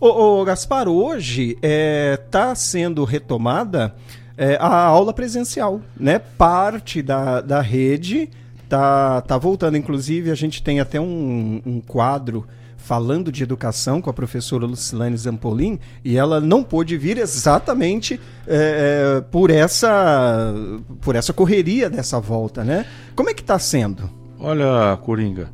Ô, 0.00 0.06
ô, 0.40 0.44
Gaspar, 0.44 0.86
hoje 0.86 1.58
está 1.60 2.54
sendo 2.54 3.02
retomada 3.02 3.96
é, 4.36 4.56
a 4.60 4.84
aula 4.84 5.12
presencial, 5.12 5.80
né? 5.98 6.20
Parte 6.20 7.02
da, 7.02 7.40
da 7.40 7.60
rede 7.60 8.30
tá, 8.68 9.20
tá 9.22 9.36
voltando. 9.36 9.76
Inclusive, 9.76 10.30
a 10.30 10.36
gente 10.36 10.62
tem 10.62 10.78
até 10.78 11.00
um, 11.00 11.60
um 11.66 11.80
quadro 11.80 12.46
falando 12.76 13.32
de 13.32 13.42
educação 13.42 14.00
com 14.00 14.08
a 14.08 14.12
professora 14.12 14.64
Lucilane 14.64 15.16
Zampolin 15.16 15.80
e 16.04 16.16
ela 16.16 16.40
não 16.40 16.62
pôde 16.62 16.96
vir 16.96 17.18
exatamente 17.18 18.20
é, 18.46 19.16
é, 19.18 19.20
por 19.20 19.50
essa 19.50 20.54
por 21.00 21.16
essa 21.16 21.32
correria 21.32 21.90
dessa 21.90 22.20
volta, 22.20 22.62
né? 22.62 22.86
Como 23.16 23.28
é 23.28 23.34
que 23.34 23.42
está 23.42 23.58
sendo? 23.58 24.08
Olha, 24.38 24.96
Coringa, 24.98 25.50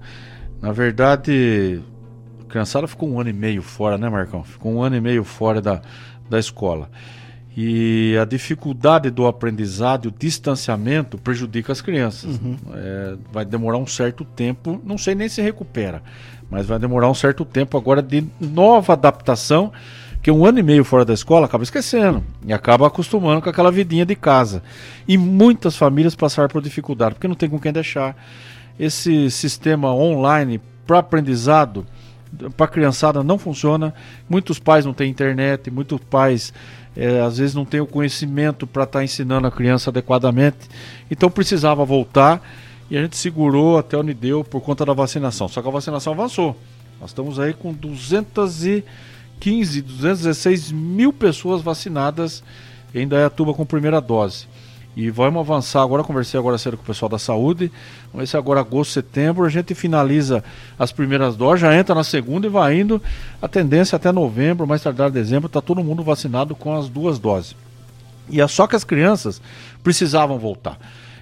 na 0.60 0.70
verdade, 0.70 1.82
criançada 2.54 2.87
ficou 2.87 3.11
um 3.11 3.20
ano 3.20 3.30
e 3.30 3.32
meio 3.32 3.62
fora, 3.62 3.99
né, 3.99 4.08
Marcão? 4.08 4.44
Ficou 4.44 4.73
um 4.73 4.80
ano 4.80 4.94
e 4.94 5.00
meio 5.00 5.25
fora 5.25 5.61
da, 5.61 5.82
da 6.30 6.38
escola. 6.38 6.88
E 7.56 8.16
a 8.20 8.25
dificuldade 8.25 9.11
do 9.11 9.26
aprendizado 9.26 10.04
e 10.04 10.08
o 10.08 10.14
distanciamento 10.16 11.18
prejudica 11.18 11.73
as 11.73 11.80
crianças. 11.80 12.38
É, 12.75 13.16
vai 13.32 13.44
demorar 13.44 13.78
um 13.78 13.87
certo 13.87 14.25
tempo, 14.25 14.80
não 14.84 14.96
sei 14.96 15.16
nem 15.16 15.28
se 15.28 15.42
recupera, 15.42 16.00
mas 16.49 16.66
vai 16.66 16.78
demorar 16.78 17.11
um 17.11 17.14
certo 17.14 17.44
tempo 17.44 17.76
agora 17.76 18.00
de 18.00 18.25
nova 18.40 18.92
adaptação, 18.92 19.73
que 20.23 20.30
um 20.30 20.46
ano 20.46 20.61
e 20.61 20.62
meio 20.62 20.84
fora 20.84 21.04
da 21.04 21.12
escola 21.12 21.46
acaba 21.46 21.64
esquecendo 21.64 22.23
e 22.46 22.52
acaba 22.52 22.87
acostumando 22.87 23.42
com 23.42 23.50
aquela 23.50 23.70
vidinha 23.73 24.06
de 24.06 24.14
casa. 24.14 24.62
E 25.08 25.18
muitas 25.18 25.76
famílias 25.76 26.14
passaram 26.14 26.49
por 26.49 26.62
dificuldade, 26.62 27.14
porque 27.14 27.28
não 27.28 27.34
tem 27.34 27.50
com 27.50 27.58
quem 27.58 27.73
deixar. 27.73 28.16
Esse 28.78 29.28
sistema 29.30 29.92
online 29.92 30.61
para 30.87 30.99
aprendizado 30.99 31.87
para 32.56 32.66
a 32.66 32.68
criançada 32.68 33.22
não 33.22 33.38
funciona. 33.38 33.94
Muitos 34.28 34.58
pais 34.58 34.84
não 34.84 34.92
têm 34.92 35.10
internet, 35.10 35.70
muitos 35.70 36.00
pais 36.10 36.52
eh, 36.96 37.20
às 37.20 37.38
vezes 37.38 37.54
não 37.54 37.64
têm 37.64 37.80
o 37.80 37.86
conhecimento 37.86 38.66
para 38.66 38.82
estar 38.84 39.04
ensinando 39.04 39.46
a 39.46 39.50
criança 39.50 39.90
adequadamente. 39.90 40.68
Então 41.10 41.30
precisava 41.30 41.84
voltar 41.84 42.42
e 42.90 42.96
a 42.96 43.02
gente 43.02 43.16
segurou 43.16 43.78
até 43.78 43.96
onde 43.96 44.14
deu 44.14 44.44
por 44.44 44.60
conta 44.60 44.84
da 44.84 44.92
vacinação. 44.92 45.48
Só 45.48 45.62
que 45.62 45.68
a 45.68 45.70
vacinação 45.70 46.12
avançou. 46.12 46.56
Nós 47.00 47.10
estamos 47.10 47.40
aí 47.40 47.52
com 47.52 47.72
215, 47.72 49.82
216 49.82 50.72
mil 50.72 51.12
pessoas 51.12 51.62
vacinadas 51.62 52.42
em 52.94 53.08
Dayatuba 53.08 53.52
com 53.52 53.66
primeira 53.66 54.00
dose. 54.00 54.46
E 54.96 55.10
vamos 55.10 55.40
avançar 55.40 55.82
agora, 55.82 56.04
conversei 56.04 56.38
agora 56.38 56.56
cedo 56.56 56.76
com 56.76 56.84
o 56.84 56.86
pessoal 56.86 57.08
da 57.08 57.18
saúde. 57.18 57.70
Vamos 58.12 58.20
ver 58.20 58.26
se 58.28 58.36
agora 58.36 58.60
agosto, 58.60 58.92
setembro, 58.92 59.44
a 59.44 59.48
gente 59.48 59.74
finaliza 59.74 60.44
as 60.78 60.92
primeiras 60.92 61.34
doses, 61.36 61.62
já 61.62 61.76
entra 61.76 61.94
na 61.94 62.04
segunda 62.04 62.46
e 62.46 62.50
vai 62.50 62.78
indo. 62.78 63.02
A 63.42 63.48
tendência 63.48 63.96
até 63.96 64.12
novembro, 64.12 64.66
mais 64.66 64.82
tardar 64.82 65.10
dezembro, 65.10 65.46
está 65.48 65.60
todo 65.60 65.82
mundo 65.82 66.04
vacinado 66.04 66.54
com 66.54 66.76
as 66.76 66.88
duas 66.88 67.18
doses. 67.18 67.56
E 68.30 68.40
é 68.40 68.46
só 68.46 68.66
que 68.66 68.76
as 68.76 68.84
crianças 68.84 69.42
precisavam 69.82 70.38
voltar. 70.38 70.78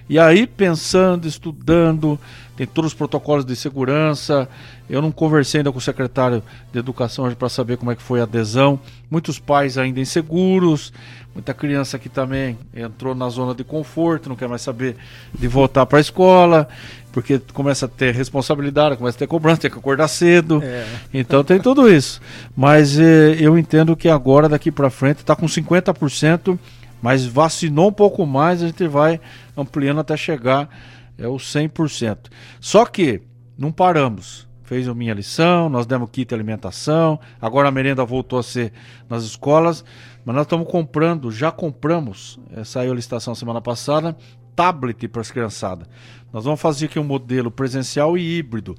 E 0.09 0.19
aí, 0.19 0.45
pensando, 0.45 1.27
estudando, 1.27 2.19
tem 2.55 2.67
todos 2.67 2.91
os 2.91 2.97
protocolos 2.97 3.45
de 3.45 3.55
segurança. 3.55 4.47
Eu 4.89 5.01
não 5.01 5.11
conversei 5.11 5.59
ainda 5.59 5.71
com 5.71 5.77
o 5.77 5.81
secretário 5.81 6.43
de 6.71 6.79
Educação 6.79 7.25
hoje 7.25 7.35
para 7.35 7.49
saber 7.49 7.77
como 7.77 7.91
é 7.91 7.95
que 7.95 8.01
foi 8.01 8.19
a 8.19 8.23
adesão. 8.23 8.79
Muitos 9.09 9.39
pais 9.39 9.77
ainda 9.77 9.99
inseguros, 9.99 10.93
muita 11.33 11.53
criança 11.53 11.97
que 11.97 12.09
também 12.09 12.57
entrou 12.75 13.15
na 13.15 13.27
zona 13.29 13.55
de 13.55 13.63
conforto, 13.63 14.29
não 14.29 14.35
quer 14.35 14.47
mais 14.47 14.61
saber 14.61 14.95
de 15.33 15.47
voltar 15.47 15.85
para 15.85 15.97
a 15.97 16.01
escola, 16.01 16.67
porque 17.11 17.39
começa 17.53 17.85
a 17.85 17.89
ter 17.89 18.13
responsabilidade, 18.13 18.97
começa 18.97 19.17
a 19.17 19.19
ter 19.19 19.27
cobrança, 19.27 19.61
tem 19.61 19.71
que 19.71 19.77
acordar 19.77 20.07
cedo. 20.07 20.61
É. 20.63 20.85
Então 21.13 21.43
tem 21.43 21.59
tudo 21.59 21.89
isso. 21.89 22.21
Mas 22.55 22.99
eh, 22.99 23.37
eu 23.39 23.57
entendo 23.57 23.95
que 23.95 24.09
agora, 24.09 24.47
daqui 24.47 24.71
para 24.71 24.89
frente, 24.89 25.19
está 25.19 25.35
com 25.35 25.45
50%, 25.47 26.59
mas 27.03 27.25
vacinou 27.25 27.89
um 27.89 27.91
pouco 27.91 28.25
mais, 28.25 28.63
a 28.63 28.67
gente 28.67 28.87
vai 28.87 29.19
ampliando 29.57 29.99
até 29.99 30.15
chegar 30.15 30.69
é, 31.17 31.27
os 31.27 31.43
100%. 31.53 32.29
Só 32.61 32.85
que 32.85 33.21
não 33.57 33.73
paramos. 33.73 34.47
Fez 34.63 34.87
a 34.87 34.95
minha 34.95 35.13
lição, 35.13 35.67
nós 35.69 35.85
demos 35.85 36.09
kit 36.09 36.33
alimentação, 36.33 37.19
agora 37.41 37.67
a 37.67 37.71
merenda 37.71 38.05
voltou 38.05 38.39
a 38.39 38.43
ser 38.43 38.71
nas 39.09 39.23
escolas, 39.23 39.83
mas 40.23 40.33
nós 40.33 40.45
estamos 40.45 40.65
comprando, 40.71 41.29
já 41.29 41.51
compramos, 41.51 42.39
eh, 42.55 42.63
saiu 42.63 42.93
a 42.93 42.95
licitação 42.95 43.35
semana 43.35 43.61
passada, 43.61 44.15
tablet 44.55 45.09
para 45.09 45.19
as 45.19 45.29
criançadas. 45.29 45.85
Nós 46.31 46.45
vamos 46.45 46.61
fazer 46.61 46.85
aqui 46.85 46.97
um 46.97 47.03
modelo 47.03 47.51
presencial 47.51 48.17
e 48.17 48.37
híbrido. 48.37 48.77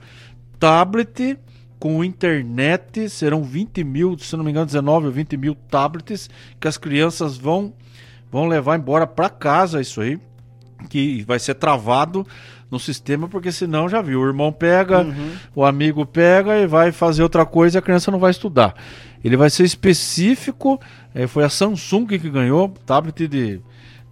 Tablet 0.59 1.39
com 1.79 2.03
internet, 2.03 3.11
serão 3.11 3.43
20 3.43 3.85
mil, 3.85 4.17
se 4.19 4.35
não 4.39 4.43
me 4.43 4.51
engano, 4.51 4.65
19 4.65 5.05
ou 5.05 5.13
20 5.13 5.37
mil 5.37 5.55
tablets 5.55 6.31
que 6.59 6.67
as 6.67 6.79
crianças 6.79 7.37
vão, 7.37 7.75
vão 8.35 8.49
levar 8.49 8.77
embora 8.77 9.07
para 9.07 9.31
casa 9.31 9.81
isso 9.81 10.01
aí, 10.01 10.19
que 10.91 11.23
vai 11.23 11.39
ser 11.39 11.55
travado 11.55 12.27
no 12.69 12.81
sistema, 12.81 13.29
porque 13.29 13.53
senão 13.53 13.89
já 13.89 14.03
viu, 14.03 14.21
o 14.21 14.27
irmão 14.27 14.53
pega, 14.53 15.07
o 15.55 15.65
amigo 15.65 16.05
pega 16.05 16.59
e 16.59 16.67
vai 16.67 16.91
fazer 16.91 17.23
outra 17.23 17.47
coisa 17.47 17.77
e 17.77 17.79
a 17.79 17.83
criança 17.83 18.11
não 18.11 18.19
vai 18.19 18.33
estudar. 18.33 18.75
Ele 19.23 19.37
vai 19.37 19.49
ser 19.51 19.63
específico, 19.63 20.81
eh, 21.15 21.29
foi 21.29 21.45
a 21.45 21.49
Samsung 21.49 22.07
que 22.09 22.29
ganhou, 22.29 22.75
tablet 22.85 23.29
de, 23.29 23.61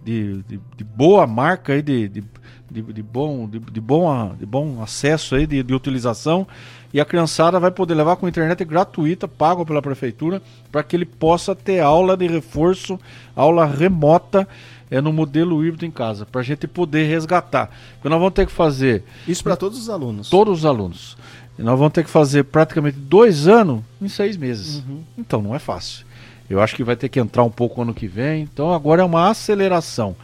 de, 0.01 0.41
de, 0.43 0.61
de 0.77 0.83
boa 0.85 1.27
marca 1.27 1.73
aí, 1.73 1.81
de, 1.81 2.07
de, 2.07 2.23
de, 2.71 2.81
de 2.81 3.03
bom, 3.03 3.45
de, 3.45 3.59
de, 3.59 3.81
bom, 3.81 4.35
de 4.39 4.45
bom 4.45 4.81
acesso 4.81 5.35
aí, 5.35 5.45
de, 5.45 5.61
de 5.61 5.73
utilização, 5.73 6.47
e 6.93 7.01
a 7.01 7.05
criançada 7.05 7.59
vai 7.59 7.71
poder 7.71 7.95
levar 7.95 8.15
com 8.17 8.27
internet 8.27 8.63
gratuita, 8.63 9.27
pago 9.27 9.65
pela 9.65 9.81
prefeitura, 9.81 10.41
para 10.71 10.83
que 10.83 10.95
ele 10.95 11.05
possa 11.05 11.55
ter 11.55 11.79
aula 11.79 12.15
de 12.15 12.27
reforço, 12.27 12.99
aula 13.35 13.65
remota, 13.65 14.47
é 14.91 15.01
no 15.01 15.11
modelo 15.11 15.65
híbrido 15.65 15.85
em 15.85 15.91
casa, 15.91 16.23
para 16.23 16.41
a 16.41 16.43
gente 16.43 16.67
poder 16.67 17.07
resgatar. 17.07 17.71
Porque 17.95 18.09
nós 18.09 18.19
vamos 18.19 18.33
ter 18.35 18.45
que 18.45 18.51
fazer 18.51 19.03
Isso 19.27 19.43
para 19.43 19.55
todos 19.55 19.79
os 19.79 19.89
alunos. 19.89 20.29
todos 20.29 20.59
os 20.59 20.65
alunos. 20.65 21.17
E 21.57 21.63
nós 21.63 21.77
vamos 21.79 21.93
ter 21.93 22.03
que 22.03 22.09
fazer 22.11 22.43
praticamente 22.43 22.97
dois 22.97 23.47
anos 23.47 23.81
em 23.99 24.07
seis 24.07 24.37
meses. 24.37 24.83
Então 25.17 25.41
não 25.41 25.55
é 25.55 25.59
fácil. 25.59 26.05
Eu 26.47 26.61
acho 26.61 26.75
que 26.75 26.83
vai 26.83 26.95
ter 26.95 27.09
que 27.09 27.19
entrar 27.19 27.43
um 27.43 27.49
pouco 27.49 27.81
ano 27.81 27.93
que 27.93 28.07
vem. 28.07 28.43
Então 28.43 28.71
agora 28.71 29.01
é 29.01 29.05
uma 29.05 29.29
aceleração. 29.29 30.15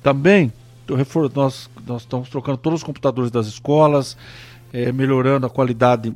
Também 0.00 0.52
nós, 1.34 1.70
nós 1.86 2.02
estamos 2.02 2.28
trocando 2.28 2.58
todos 2.58 2.80
os 2.80 2.84
computadores 2.84 3.30
das 3.30 3.46
escolas, 3.46 4.16
eh, 4.74 4.90
melhorando 4.90 5.46
a 5.46 5.50
qualidade 5.50 6.14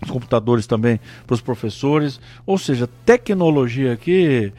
dos 0.00 0.10
computadores 0.10 0.66
também 0.66 0.98
para 1.26 1.34
os 1.34 1.40
professores. 1.42 2.18
Ou 2.46 2.56
seja, 2.56 2.88
tecnologia 3.04 3.92
aqui, 3.92 4.50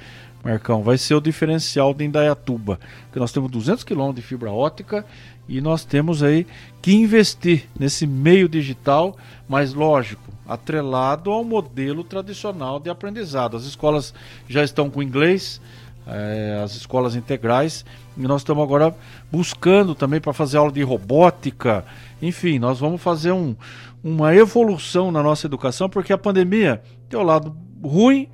Marcão, 0.44 0.84
vai 0.84 0.98
ser 0.98 1.16
o 1.16 1.22
diferencial 1.22 1.92
de 1.92 2.06
Indaiatuba. 2.06 2.80
Porque 3.06 3.20
nós 3.20 3.32
temos 3.32 3.50
200 3.50 3.84
quilômetros 3.84 4.24
de 4.24 4.30
fibra 4.30 4.52
ótica 4.52 5.04
e 5.50 5.60
nós 5.60 5.84
temos 5.84 6.22
aí 6.22 6.46
que 6.82 6.94
investir 6.94 7.68
nesse 7.78 8.06
meio 8.06 8.48
digital, 8.48 9.18
mas 9.50 9.74
lógico, 9.74 10.32
atrelado 10.48 11.32
ao 11.32 11.44
modelo 11.44 12.04
tradicional 12.04 12.80
de 12.80 12.90
aprendizado. 12.90 13.58
As 13.58 13.64
escolas 13.64 14.14
já 14.48 14.64
estão 14.64 14.90
com 14.90 15.02
inglês, 15.02 15.60
eh, 16.08 16.60
as 16.64 16.76
escolas 16.76 17.16
integrais, 17.16 17.86
e 18.18 18.22
nós 18.22 18.42
estamos 18.42 18.64
agora 18.64 18.96
buscando 19.32 19.96
também 19.96 20.20
para 20.20 20.34
fazer 20.34 20.58
aula 20.58 20.72
de 20.72 20.82
robótica. 20.82 21.86
Enfim, 22.22 22.60
nós 22.60 22.80
vamos 22.80 23.02
fazer 23.02 23.32
um, 23.32 23.56
uma 24.04 24.36
evolução 24.36 25.12
na 25.12 25.22
nossa 25.22 25.48
educação, 25.48 25.90
porque 25.90 26.12
a 26.12 26.18
pandemia 26.18 26.82
tem 27.10 27.20
o 27.20 27.24
lado 27.24 27.56
ruim 27.84 28.28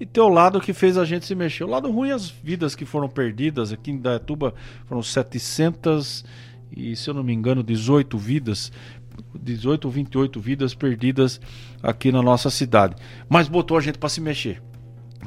e 0.00 0.06
tem 0.06 0.22
o 0.22 0.28
lado 0.28 0.60
que 0.60 0.72
fez 0.72 0.98
a 0.98 1.04
gente 1.04 1.24
se 1.24 1.34
mexer. 1.34 1.64
O 1.64 1.68
lado 1.68 1.90
ruim 1.90 2.10
é 2.10 2.12
as 2.12 2.28
vidas 2.28 2.74
que 2.74 2.84
foram 2.84 3.08
perdidas. 3.08 3.72
Aqui 3.72 3.92
em 3.92 3.98
Dayatuba 3.98 4.52
foram 4.86 5.02
700 5.02 6.24
e, 6.76 6.96
se 6.96 7.08
eu 7.08 7.14
não 7.14 7.22
me 7.22 7.32
engano, 7.32 7.62
18 7.62 8.18
vidas. 8.18 8.72
18 9.34 9.84
ou 9.84 9.90
28 9.90 10.40
vidas 10.40 10.74
perdidas 10.74 11.40
aqui 11.82 12.10
na 12.10 12.22
nossa 12.22 12.50
cidade. 12.50 12.96
Mas 13.28 13.48
botou 13.48 13.76
a 13.76 13.80
gente 13.80 13.98
para 13.98 14.08
se 14.08 14.20
mexer. 14.20 14.62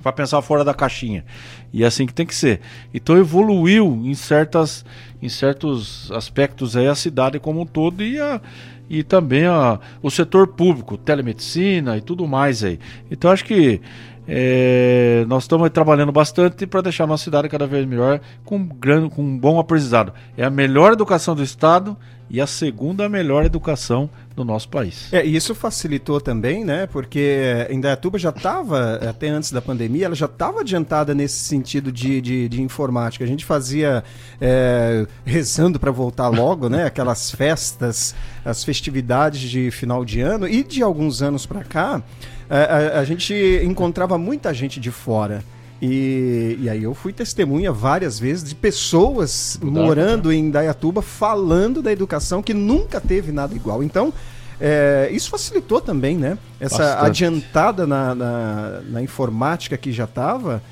Para 0.01 0.11
pensar 0.11 0.41
fora 0.41 0.63
da 0.63 0.73
caixinha. 0.73 1.25
E 1.73 1.83
é 1.83 1.87
assim 1.87 2.05
que 2.05 2.13
tem 2.13 2.25
que 2.25 2.35
ser. 2.35 2.61
Então 2.93 3.17
evoluiu 3.17 4.01
em, 4.03 4.13
certas, 4.13 4.85
em 5.21 5.29
certos 5.29 6.11
aspectos 6.11 6.75
aí 6.75 6.87
a 6.87 6.95
cidade 6.95 7.39
como 7.39 7.61
um 7.61 7.65
todo 7.65 8.03
e, 8.03 8.19
a, 8.19 8.41
e 8.89 9.03
também 9.03 9.45
a, 9.45 9.79
o 10.01 10.09
setor 10.09 10.47
público, 10.47 10.97
telemedicina 10.97 11.97
e 11.97 12.01
tudo 12.01 12.27
mais 12.27 12.63
aí. 12.63 12.79
Então 13.09 13.31
acho 13.31 13.45
que 13.45 13.81
é, 14.27 15.23
nós 15.27 15.43
estamos 15.43 15.69
trabalhando 15.69 16.11
bastante 16.11 16.65
para 16.65 16.81
deixar 16.81 17.03
a 17.03 17.07
nossa 17.07 17.23
cidade 17.23 17.47
cada 17.47 17.67
vez 17.67 17.85
melhor, 17.85 18.19
com, 18.43 18.65
grande, 18.65 19.09
com 19.09 19.21
um 19.21 19.37
bom 19.37 19.59
aprendizado. 19.59 20.13
É 20.35 20.43
a 20.43 20.49
melhor 20.49 20.93
educação 20.93 21.35
do 21.35 21.43
Estado 21.43 21.95
e 22.27 22.41
a 22.41 22.47
segunda 22.47 23.07
melhor 23.07 23.45
educação 23.45 24.09
do 24.35 24.43
nosso 24.43 24.67
país. 24.67 25.13
É, 25.13 25.25
e 25.25 25.35
isso 25.35 25.53
facilitou 25.53 26.19
também, 26.19 26.65
né? 26.65 26.87
Porque 26.87 27.67
Indaiatuba 27.69 28.17
já 28.17 28.29
estava, 28.29 28.95
até 28.95 29.29
antes 29.29 29.51
da 29.51 29.61
pandemia, 29.61 30.07
ela 30.07 30.15
já 30.15 30.25
estava 30.25 30.61
adiantada 30.61 31.13
nesse 31.13 31.39
sentido 31.41 31.91
de, 31.91 32.19
de, 32.19 32.49
de, 32.49 32.61
informática. 32.61 33.23
A 33.23 33.27
gente 33.27 33.45
fazia 33.45 34.03
é, 34.41 35.05
rezando 35.23 35.79
para 35.79 35.91
voltar 35.91 36.27
logo, 36.29 36.67
né? 36.67 36.85
Aquelas 36.85 37.29
festas, 37.29 38.15
as 38.43 38.63
festividades 38.63 39.41
de 39.41 39.69
final 39.69 40.03
de 40.03 40.19
ano 40.19 40.47
e 40.47 40.63
de 40.63 40.81
alguns 40.81 41.21
anos 41.21 41.45
para 41.45 41.63
cá 41.63 42.03
a, 42.49 42.57
a, 42.57 42.99
a 42.99 43.03
gente 43.03 43.33
encontrava 43.63 44.17
muita 44.17 44.53
gente 44.53 44.79
de 44.79 44.91
fora. 44.91 45.43
E, 45.81 46.57
e, 46.61 46.69
aí 46.69 46.83
eu 46.83 46.93
fui 46.93 47.11
testemunha 47.11 47.71
várias 47.71 48.17
vezes 48.17 48.47
de 48.47 48.55
pessoas 48.55 49.59
morando 49.61 50.31
em 50.31 50.49
Dayatuba 50.49 51.01
falando 51.01 51.81
da 51.81 51.91
educação 51.91 52.41
que 52.41 52.53
nunca 52.53 53.01
teve 53.01 53.31
nada 53.31 53.53
igual. 53.53 53.83
Então, 53.83 54.13
é, 54.59 55.09
isso 55.11 55.29
facilitou 55.29 55.81
também, 55.81 56.17
né? 56.17 56.37
Essa 56.59 56.77
Bastante. 56.77 57.05
adiantada 57.05 57.85
na, 57.85 58.15
na, 58.15 58.81
na, 58.89 59.01
informática 59.01 59.75
que 59.77 59.91
já 59.91 60.05
estava 60.05 60.63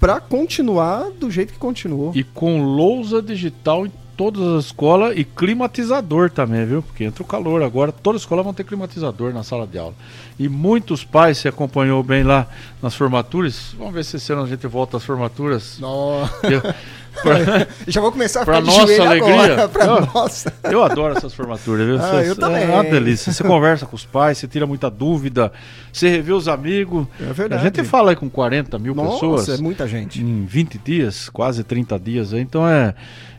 para 0.00 0.18
continuar 0.18 1.10
do 1.10 1.30
jeito 1.30 1.52
que 1.52 1.58
continuou. 1.58 2.10
E 2.14 2.24
com 2.24 2.62
lousa 2.62 3.22
digital 3.22 3.86
em 3.86 3.92
todas 4.22 4.56
as 4.56 4.66
escolas 4.66 5.18
e 5.18 5.24
climatizador 5.24 6.30
também, 6.30 6.64
viu? 6.64 6.80
Porque 6.80 7.02
entra 7.02 7.24
o 7.24 7.26
calor 7.26 7.60
agora, 7.60 7.90
todas 7.90 8.20
as 8.20 8.22
escolas 8.22 8.44
vão 8.44 8.54
ter 8.54 8.62
climatizador 8.62 9.32
na 9.32 9.42
sala 9.42 9.66
de 9.66 9.76
aula. 9.78 9.94
E 10.38 10.48
muitos 10.48 11.02
pais 11.02 11.38
se 11.38 11.48
acompanhou 11.48 12.00
bem 12.04 12.22
lá 12.22 12.46
nas 12.80 12.94
formaturas. 12.94 13.74
Vamos 13.76 13.92
ver 13.92 14.04
se 14.04 14.18
esse 14.18 14.32
ano 14.32 14.44
a 14.44 14.46
gente 14.46 14.64
volta 14.68 14.96
às 14.96 15.04
formaturas. 15.04 15.78
Nossa. 15.80 16.38
Pra, 16.38 16.74
Já 17.86 18.00
vou 18.00 18.10
começar 18.10 18.40
a 18.40 18.44
ficar 18.44 18.62
pra 18.62 18.66
nossa 18.66 19.02
alegria. 19.02 19.64
Agora, 19.64 19.84
eu, 19.84 20.08
nossa. 20.14 20.52
eu 20.64 20.82
adoro 20.82 21.16
essas 21.16 21.34
formaturas, 21.34 21.86
viu? 21.86 21.98
Ah, 22.00 22.22
eu 22.22 22.36
também. 22.36 22.64
É 22.64 22.66
uma 22.66 22.84
delícia. 22.84 23.32
Você 23.32 23.44
conversa 23.44 23.86
com 23.86 23.94
os 23.94 24.04
pais, 24.04 24.38
você 24.38 24.48
tira 24.48 24.66
muita 24.66 24.90
dúvida, 24.90 25.52
você 25.92 26.08
revê 26.08 26.32
os 26.32 26.48
amigos. 26.48 27.06
É 27.20 27.32
verdade. 27.32 27.60
A 27.60 27.64
gente 27.64 27.84
fala 27.84 28.10
aí 28.10 28.16
com 28.16 28.28
40 28.28 28.78
mil 28.78 28.94
nossa, 28.94 29.12
pessoas. 29.12 29.48
é 29.48 29.56
muita 29.58 29.86
gente. 29.86 30.22
Em 30.22 30.44
20 30.44 30.78
dias, 30.78 31.28
quase 31.28 31.62
30 31.62 31.98
dias. 31.98 32.32
Então 32.32 32.68
é, 32.68 32.94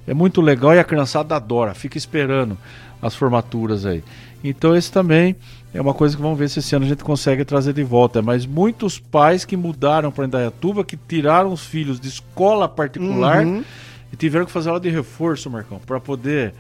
é 0.08 0.14
muito 0.14 0.42
legal 0.42 0.74
e 0.74 0.80
a 0.80 0.84
criançada 0.84 1.36
adora, 1.36 1.74
fica 1.74 1.98
esperando 1.98 2.58
as 3.02 3.16
formaturas 3.16 3.86
aí. 3.86 4.04
Então 4.44 4.76
esse 4.76 4.92
também 4.92 5.36
é 5.74 5.82
uma 5.82 5.94
coisa 5.94 6.16
que 6.16 6.22
vamos 6.22 6.38
ver 6.38 6.50
se 6.50 6.60
esse 6.60 6.76
ano 6.76 6.86
a 6.86 6.88
gente 6.88 7.04
consegue 7.04 7.44
trazer 7.44 7.74
de 7.74 7.84
volta. 7.84 8.22
Mas 8.22 8.46
muitos 8.46 9.00
pais 9.00 9.44
que 9.44 9.58
mudaram 9.58 10.12
para 10.12 10.26
Indaiatuba, 10.26 10.84
que 10.84 10.96
tiraram 10.96 11.52
os 11.52 11.66
filhos 11.66 12.00
de 12.00 12.08
escola 12.08 12.70
particular 12.70 13.44
uhum. 13.44 13.64
e 14.12 14.16
tiveram 14.16 14.46
que 14.46 14.52
fazer 14.52 14.70
aula 14.70 14.80
de 14.80 14.90
reforço, 14.90 15.50
Marcão, 15.50 15.80
para 15.80 16.00
poder 16.00 16.54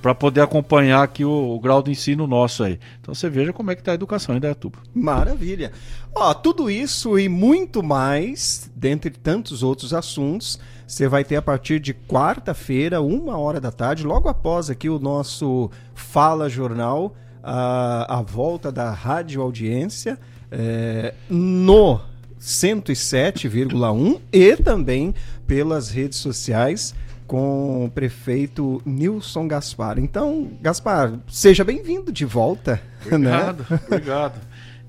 para 0.00 0.14
poder 0.14 0.42
acompanhar 0.42 1.02
aqui 1.02 1.24
o, 1.24 1.30
o, 1.30 1.58
grau 1.58 1.82
de 1.82 1.90
ensino 1.90 2.26
nosso 2.26 2.62
aí. 2.62 2.78
Então 3.00 3.14
você 3.14 3.30
veja 3.30 3.54
como 3.54 3.70
é 3.70 3.74
que 3.74 3.80
está 3.80 3.92
a 3.92 3.94
educação 3.94 4.34
em 4.34 4.36
Indaiatuba. 4.36 4.78
Maravilha. 4.94 5.72
Ó, 6.14 6.34
tudo 6.34 6.70
isso 6.70 7.18
e 7.18 7.26
muito 7.26 7.82
mais, 7.82 8.70
dentre 8.76 9.08
tantos 9.08 9.62
outros 9.62 9.94
assuntos, 9.94 10.60
você 10.86 11.08
vai 11.08 11.24
ter 11.24 11.36
a 11.36 11.42
partir 11.42 11.80
de 11.80 11.94
quarta-feira, 11.94 13.00
uma 13.00 13.38
hora 13.38 13.58
da 13.58 13.72
tarde, 13.72 14.04
logo 14.04 14.28
após 14.28 14.68
aqui 14.68 14.90
o 14.90 14.98
nosso 14.98 15.70
Fala 15.94 16.50
Jornal, 16.50 17.16
a, 17.44 18.18
a 18.18 18.22
volta 18.22 18.72
da 18.72 18.90
rádio 18.90 19.42
audiência 19.42 20.18
é, 20.50 21.12
no 21.28 22.00
107,1 22.40 24.20
e 24.32 24.56
também 24.56 25.14
pelas 25.46 25.90
redes 25.90 26.18
sociais 26.18 26.94
com 27.26 27.84
o 27.84 27.90
prefeito 27.90 28.80
Nilson 28.84 29.46
Gaspar. 29.46 29.98
Então, 29.98 30.50
Gaspar, 30.60 31.18
seja 31.28 31.64
bem-vindo 31.64 32.10
de 32.10 32.24
volta. 32.24 32.80
Obrigado, 33.06 33.66
né? 33.68 33.80
obrigado. 33.86 34.40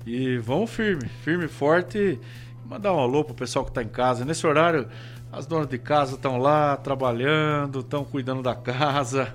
E 0.06 0.38
vamos 0.38 0.70
firme, 0.70 1.08
firme 1.24 1.48
forte. 1.48 2.18
Mandar 2.64 2.94
um 2.94 2.98
alô 2.98 3.24
pro 3.24 3.34
pessoal 3.34 3.64
que 3.64 3.70
está 3.70 3.82
em 3.82 3.88
casa. 3.88 4.24
Nesse 4.24 4.46
horário, 4.46 4.86
as 5.32 5.46
donas 5.46 5.68
de 5.68 5.78
casa 5.78 6.14
estão 6.14 6.38
lá 6.38 6.76
trabalhando, 6.76 7.80
estão 7.80 8.04
cuidando 8.04 8.42
da 8.42 8.54
casa, 8.54 9.34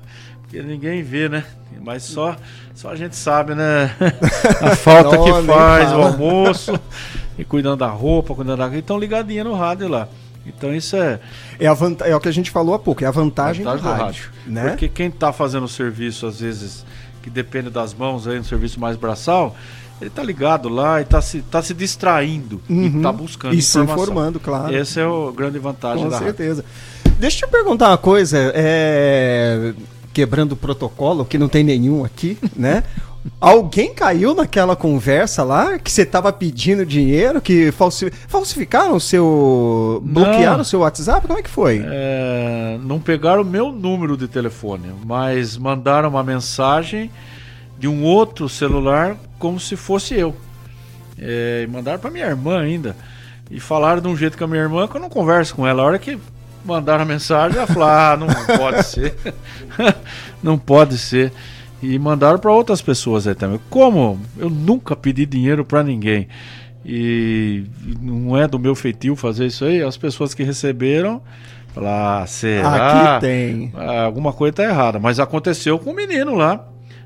porque 0.52 0.62
ninguém 0.62 1.02
vê, 1.02 1.30
né? 1.30 1.46
Mas 1.82 2.04
só, 2.04 2.36
só 2.76 2.90
a 2.90 2.96
gente 2.98 3.16
sabe, 3.16 3.56
né? 3.56 3.96
A 4.60 4.76
falta 4.76 5.16
não, 5.16 5.24
que 5.24 5.48
faz, 5.48 5.94
o 5.94 5.96
almoço, 5.96 6.78
e 7.40 7.46
cuidando 7.46 7.78
da 7.78 7.88
roupa, 7.88 8.36
cuidando 8.36 8.58
da. 8.58 8.78
Então 8.78 9.00
ligadinha 9.00 9.46
no 9.46 9.54
rádio 9.54 9.88
lá. 9.88 10.10
Então 10.46 10.76
isso 10.76 10.98
é. 10.98 11.22
É, 11.58 11.68
a 11.68 11.74
vanta... 11.74 12.06
é 12.06 12.14
o 12.14 12.20
que 12.20 12.28
a 12.28 12.34
gente 12.34 12.52
falou 12.52 12.76
há 12.76 12.80
pouco, 12.80 13.02
é 13.02 13.08
a 13.08 13.12
vantagem, 13.12 13.64
vantagem 13.64 13.86
do, 13.86 13.90
do 13.90 14.04
rádio. 14.04 14.06
rádio 14.06 14.32
né? 14.46 14.70
Porque 14.72 14.90
quem 14.90 15.08
está 15.08 15.32
fazendo 15.32 15.64
o 15.64 15.70
serviço, 15.70 16.28
às 16.28 16.42
vezes, 16.42 16.86
que 17.24 17.30
depende 17.30 17.70
das 17.70 17.94
mãos 17.94 18.28
aí, 18.28 18.38
um 18.38 18.44
serviço 18.44 18.78
mais 18.78 18.98
braçal, 18.98 19.56
ele 20.02 20.10
tá 20.10 20.22
ligado 20.22 20.68
lá 20.68 21.00
e 21.00 21.06
tá 21.06 21.22
se, 21.22 21.42
tá 21.44 21.62
se 21.62 21.74
distraindo 21.74 22.62
uhum. 22.70 23.00
e 23.00 23.02
tá 23.02 23.12
buscando 23.14 23.54
e 23.54 23.60
informação. 23.60 23.96
se 23.96 24.02
informando, 24.02 24.38
claro. 24.38 24.76
Essa 24.76 25.00
é 25.00 25.04
a 25.06 25.32
grande 25.34 25.60
vantagem 25.60 26.04
Com 26.04 26.10
da 26.10 26.20
certeza. 26.20 26.66
Rádio. 27.06 27.20
Deixa 27.20 27.46
eu 27.46 27.48
te 27.48 27.52
perguntar 27.52 27.90
uma 27.90 27.98
coisa, 27.98 28.52
é... 28.54 29.74
quebrando 30.14 30.54
o 30.54 30.56
protocolo, 30.58 31.26
que 31.26 31.38
não 31.38 31.48
tem 31.48 31.64
nenhum 31.64 32.04
aqui, 32.04 32.38
né? 32.56 32.84
Alguém 33.40 33.94
caiu 33.94 34.34
naquela 34.34 34.76
conversa 34.76 35.44
lá 35.44 35.78
que 35.78 35.92
você 35.92 36.02
estava 36.02 36.34
pedindo 36.34 36.84
dinheiro, 36.86 37.40
que 37.40 37.72
falsi... 37.72 38.12
falsificaram 38.28 38.96
o 38.96 39.00
seu. 39.00 40.02
bloquearam 40.04 40.62
o 40.62 40.66
seu 40.66 40.80
WhatsApp? 40.80 41.28
Como 41.28 41.38
é 41.38 41.44
que 41.44 41.50
foi? 41.50 41.84
É... 41.86 42.80
Não 42.82 43.00
pegaram 43.00 43.44
o 43.44 43.46
meu 43.46 43.72
número 43.72 44.18
de 44.18 44.28
telefone, 44.28 44.92
mas 45.06 45.56
mandaram 45.56 46.10
uma 46.10 46.24
mensagem 46.24 47.12
de 47.78 47.88
um 47.88 48.04
outro 48.04 48.50
celular 48.50 49.16
como 49.38 49.60
se 49.60 49.76
fosse 49.76 50.16
eu. 50.16 50.36
É, 51.18 51.68
mandaram 51.68 52.00
para 52.00 52.10
minha 52.10 52.26
irmã 52.26 52.60
ainda. 52.60 52.96
E 53.52 53.60
falaram 53.60 54.02
de 54.02 54.08
um 54.08 54.16
jeito 54.16 54.38
com 54.38 54.46
a 54.46 54.48
minha 54.48 54.62
irmã 54.62 54.88
que 54.88 54.96
eu 54.96 55.02
não 55.02 55.10
converso 55.10 55.56
com 55.56 55.68
ela. 55.68 55.84
A 55.84 55.86
hora 55.86 56.00
que 56.00 56.18
mandaram 56.64 57.04
a 57.04 57.06
mensagem, 57.06 57.58
ela 57.58 57.68
falou: 57.68 57.88
ah, 57.88 58.18
não 58.18 58.28
pode 58.58 58.84
ser. 58.84 59.16
não 60.42 60.58
pode 60.58 60.98
ser. 60.98 61.32
E 61.82 61.98
mandaram 61.98 62.38
para 62.38 62.52
outras 62.52 62.82
pessoas 62.82 63.28
aí 63.28 63.34
também. 63.34 63.60
Como 63.70 64.20
eu 64.38 64.50
nunca 64.50 64.96
pedi 64.96 65.26
dinheiro 65.26 65.66
para 65.66 65.84
ninguém 65.84 66.28
e 66.86 67.64
não 68.02 68.36
é 68.36 68.48
do 68.48 68.58
meu 68.58 68.74
feitio 68.74 69.16
fazer 69.16 69.46
isso 69.46 69.66
aí, 69.66 69.84
as 69.84 69.98
pessoas 69.98 70.34
que 70.34 70.44
receberam 70.44 71.22
falaram: 71.74 72.24
ah, 72.24 72.28
será? 72.28 73.16
Aqui 73.16 73.26
tem. 73.26 73.72
Ah, 73.76 74.04
alguma 74.04 74.34
coisa 74.34 74.54
tá 74.54 74.64
errada. 74.64 75.00
Mas 75.00 75.20
aconteceu 75.20 75.78
com 75.78 75.92
um 75.92 75.96
menino 75.96 76.36
lá 76.36 76.66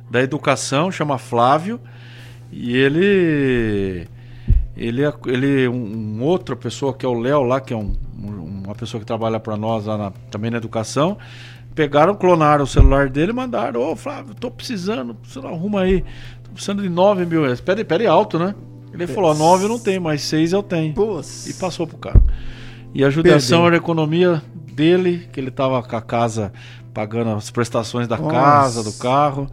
da 0.09 0.21
educação, 0.21 0.91
chama 0.91 1.17
Flávio, 1.17 1.79
e 2.51 2.75
ele 2.75 4.07
ele 4.75 5.01
ele 5.25 5.67
um, 5.67 6.17
um 6.17 6.23
outra 6.23 6.55
pessoa 6.55 6.93
que 6.93 7.05
é 7.05 7.09
o 7.09 7.13
Léo 7.13 7.43
lá, 7.43 7.61
que 7.61 7.73
é 7.73 7.77
um, 7.77 7.93
uma 8.65 8.75
pessoa 8.75 8.99
que 8.99 9.05
trabalha 9.05 9.39
para 9.39 9.55
nós 9.55 9.85
lá 9.85 9.97
na, 9.97 10.11
também 10.29 10.51
na 10.51 10.57
educação, 10.57 11.17
pegaram, 11.73 12.15
clonaram 12.15 12.63
o 12.63 12.67
celular 12.67 13.09
dele 13.09 13.31
e 13.31 13.35
mandaram, 13.35 13.81
ô 13.81 13.91
oh, 13.91 13.95
Flávio, 13.95 14.33
tô 14.33 14.49
precisando, 14.49 15.15
você 15.23 15.39
arruma 15.39 15.81
aí, 15.81 16.03
tô 16.43 16.51
precisando 16.51 16.81
de 16.81 16.89
9 16.89 17.25
mil 17.25 17.43
reais. 17.43 17.61
Pede, 17.61 17.83
pede 17.83 18.07
alto, 18.07 18.39
né? 18.39 18.55
Ele 18.93 19.07
falou, 19.07 19.35
9 19.35 19.65
eu 19.65 19.69
não 19.69 19.79
tenho, 19.79 20.01
mas 20.01 20.21
6 20.21 20.53
eu 20.53 20.63
tenho. 20.63 20.93
Poxa. 20.93 21.49
E 21.49 21.53
passou 21.53 21.85
pro 21.85 21.97
cara. 21.97 22.21
E 22.93 23.03
a 23.03 23.09
judiação 23.09 23.65
era 23.67 23.75
a 23.75 23.77
economia 23.77 24.41
dele, 24.71 25.27
que 25.31 25.39
ele 25.39 25.51
tava 25.51 25.83
com 25.83 25.95
a 25.95 26.01
casa 26.01 26.53
pagando 26.93 27.31
as 27.31 27.51
prestações 27.51 28.07
da 28.07 28.15
Nossa. 28.17 28.31
casa, 28.31 28.83
do 28.83 28.93
carro. 28.93 29.49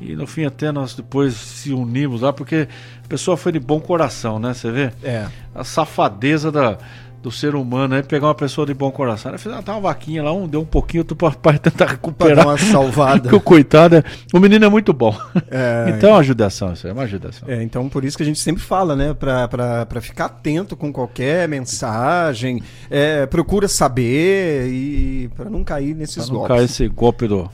E 0.00 0.14
no 0.14 0.26
fim 0.26 0.44
até 0.44 0.70
nós 0.70 0.94
depois 0.94 1.34
se 1.34 1.72
unimos 1.72 2.20
lá, 2.20 2.32
porque 2.32 2.68
a 3.04 3.08
pessoa 3.08 3.36
foi 3.36 3.52
de 3.52 3.58
bom 3.58 3.80
coração, 3.80 4.38
né? 4.38 4.54
Você 4.54 4.70
vê? 4.70 4.92
É. 5.02 5.26
A 5.54 5.64
safadeza 5.64 6.52
da, 6.52 6.78
do 7.22 7.32
ser 7.32 7.54
humano 7.54 7.94
aí, 7.94 8.02
pegar 8.02 8.28
uma 8.28 8.34
pessoa 8.34 8.66
de 8.66 8.72
bom 8.72 8.90
coração. 8.90 9.30
Ela 9.30 9.38
fez 9.38 9.54
ah, 9.54 9.60
tá 9.60 9.72
uma 9.72 9.80
vaquinha 9.80 10.22
lá, 10.22 10.32
um 10.32 10.46
deu 10.46 10.60
um 10.60 10.64
pouquinho, 10.64 11.02
outro 11.02 11.16
para 11.16 11.32
tentar 11.58 11.86
recuperar. 11.86 12.34
Pra 12.34 12.44
dar 12.44 12.50
uma 12.50 12.58
salvada. 12.58 13.28
que 13.28 13.34
o 13.36 13.40
coitado, 13.40 13.96
é, 13.96 14.04
o 14.32 14.38
menino 14.38 14.64
é 14.64 14.68
muito 14.68 14.92
bom. 14.92 15.16
É, 15.50 15.86
então 15.96 16.10
é 16.10 16.12
uma 16.12 16.20
ajudação, 16.20 16.72
isso 16.72 16.86
é 16.86 16.92
uma 16.92 17.02
ajudação. 17.02 17.48
É, 17.48 17.62
então 17.62 17.88
por 17.88 18.04
isso 18.04 18.16
que 18.16 18.22
a 18.22 18.26
gente 18.26 18.38
sempre 18.38 18.62
fala, 18.62 18.94
né? 18.94 19.14
Para 19.14 20.00
ficar 20.00 20.26
atento 20.26 20.76
com 20.76 20.92
qualquer 20.92 21.48
mensagem, 21.48 22.62
é, 22.88 23.26
procura 23.26 23.66
saber 23.66 24.68
e 24.68 25.28
para 25.36 25.50
não 25.50 25.64
cair 25.64 25.94
nesses 25.94 26.24
pra 26.24 26.26
não 26.26 26.34
golpes. 26.34 26.56
cair 26.56 26.64
esse 26.64 26.88
golpe 26.88 27.26
do. 27.26 27.50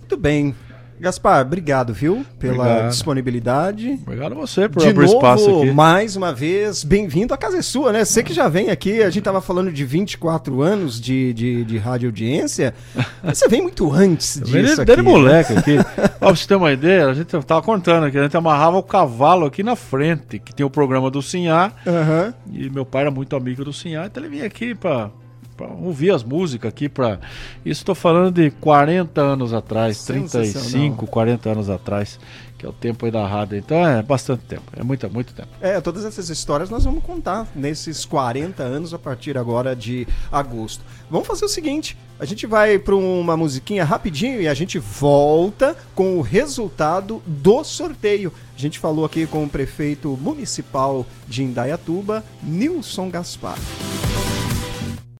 Muito 0.00 0.16
bem. 0.16 0.54
Gaspar, 1.00 1.42
obrigado, 1.46 1.94
viu? 1.94 2.26
Pela 2.40 2.64
Obrigado. 2.64 2.88
disponibilidade. 2.90 3.98
Obrigado 4.02 4.32
a 4.32 4.34
você 4.34 4.68
por 4.68 4.82
De 4.82 4.88
abrir 4.88 5.04
espaço 5.06 5.48
novo, 5.48 5.62
aqui. 5.62 5.70
mais 5.72 6.16
uma 6.16 6.32
vez, 6.32 6.82
bem-vindo. 6.82 7.32
A 7.32 7.36
casa 7.36 7.58
é 7.58 7.62
sua, 7.62 7.92
né? 7.92 8.04
Você 8.04 8.22
que 8.22 8.34
já 8.34 8.48
vem 8.48 8.70
aqui, 8.70 9.00
a 9.02 9.08
gente 9.08 9.22
tava 9.22 9.40
falando 9.40 9.70
de 9.70 9.84
24 9.84 10.60
anos 10.60 11.00
de, 11.00 11.32
de, 11.32 11.64
de 11.64 11.78
rádio 11.78 12.08
audiência. 12.08 12.74
Você 13.22 13.46
vem 13.48 13.62
muito 13.62 13.92
antes 13.92 14.40
disso 14.42 14.74
aqui. 14.80 14.84
desde 14.86 15.02
moleque 15.02 15.52
aqui. 15.52 15.78
Ó, 16.20 16.26
pra 16.26 16.34
você 16.34 16.46
ter 16.48 16.56
uma 16.56 16.72
ideia, 16.72 17.06
a 17.06 17.14
gente 17.14 17.26
tava 17.44 17.62
contando 17.62 18.04
aqui, 18.06 18.18
a 18.18 18.22
gente 18.24 18.36
amarrava 18.36 18.76
o 18.76 18.82
cavalo 18.82 19.46
aqui 19.46 19.62
na 19.62 19.76
frente, 19.76 20.38
que 20.38 20.52
tem 20.54 20.66
o 20.66 20.70
programa 20.70 21.10
do 21.10 21.22
Sinhá, 21.22 21.70
Aham. 21.86 22.34
e 22.52 22.68
meu 22.70 22.84
pai 22.84 23.02
era 23.02 23.10
muito 23.10 23.36
amigo 23.36 23.64
do 23.64 23.72
Sinhá, 23.72 24.06
então 24.06 24.22
ele 24.22 24.30
vinha 24.30 24.46
aqui 24.46 24.74
pra 24.74 25.10
ouvir 25.66 26.10
as 26.10 26.22
músicas 26.22 26.68
aqui 26.68 26.88
pra... 26.88 27.18
Isso 27.64 27.84
tô 27.84 27.94
falando 27.94 28.32
de 28.32 28.50
40 28.50 29.20
anos 29.20 29.52
atrás, 29.52 29.96
Sensacional. 29.96 30.62
35, 30.62 31.06
40 31.06 31.50
anos 31.50 31.70
atrás, 31.70 32.18
que 32.58 32.66
é 32.66 32.68
o 32.68 32.72
tempo 32.72 33.06
aí 33.06 33.12
da 33.12 33.26
rádio. 33.26 33.56
Então 33.56 33.86
é 33.86 34.02
bastante 34.02 34.42
tempo, 34.44 34.64
é 34.76 34.82
muito, 34.82 35.08
muito 35.10 35.32
tempo. 35.32 35.48
É, 35.60 35.80
todas 35.80 36.04
essas 36.04 36.28
histórias 36.28 36.68
nós 36.68 36.84
vamos 36.84 37.02
contar 37.04 37.46
nesses 37.54 38.04
40 38.04 38.62
anos 38.62 38.92
a 38.92 38.98
partir 38.98 39.38
agora 39.38 39.74
de 39.74 40.06
agosto. 40.30 40.82
Vamos 41.08 41.26
fazer 41.26 41.44
o 41.44 41.48
seguinte: 41.48 41.96
a 42.18 42.24
gente 42.24 42.46
vai 42.46 42.78
para 42.78 42.96
uma 42.96 43.36
musiquinha 43.36 43.84
rapidinho 43.84 44.40
e 44.40 44.48
a 44.48 44.54
gente 44.54 44.78
volta 44.78 45.76
com 45.94 46.18
o 46.18 46.20
resultado 46.20 47.22
do 47.24 47.62
sorteio. 47.62 48.32
A 48.56 48.60
gente 48.60 48.78
falou 48.78 49.04
aqui 49.04 49.26
com 49.26 49.44
o 49.44 49.48
prefeito 49.48 50.18
municipal 50.20 51.06
de 51.28 51.44
Indaiatuba, 51.44 52.24
Nilson 52.42 53.08
Gaspar. 53.08 53.56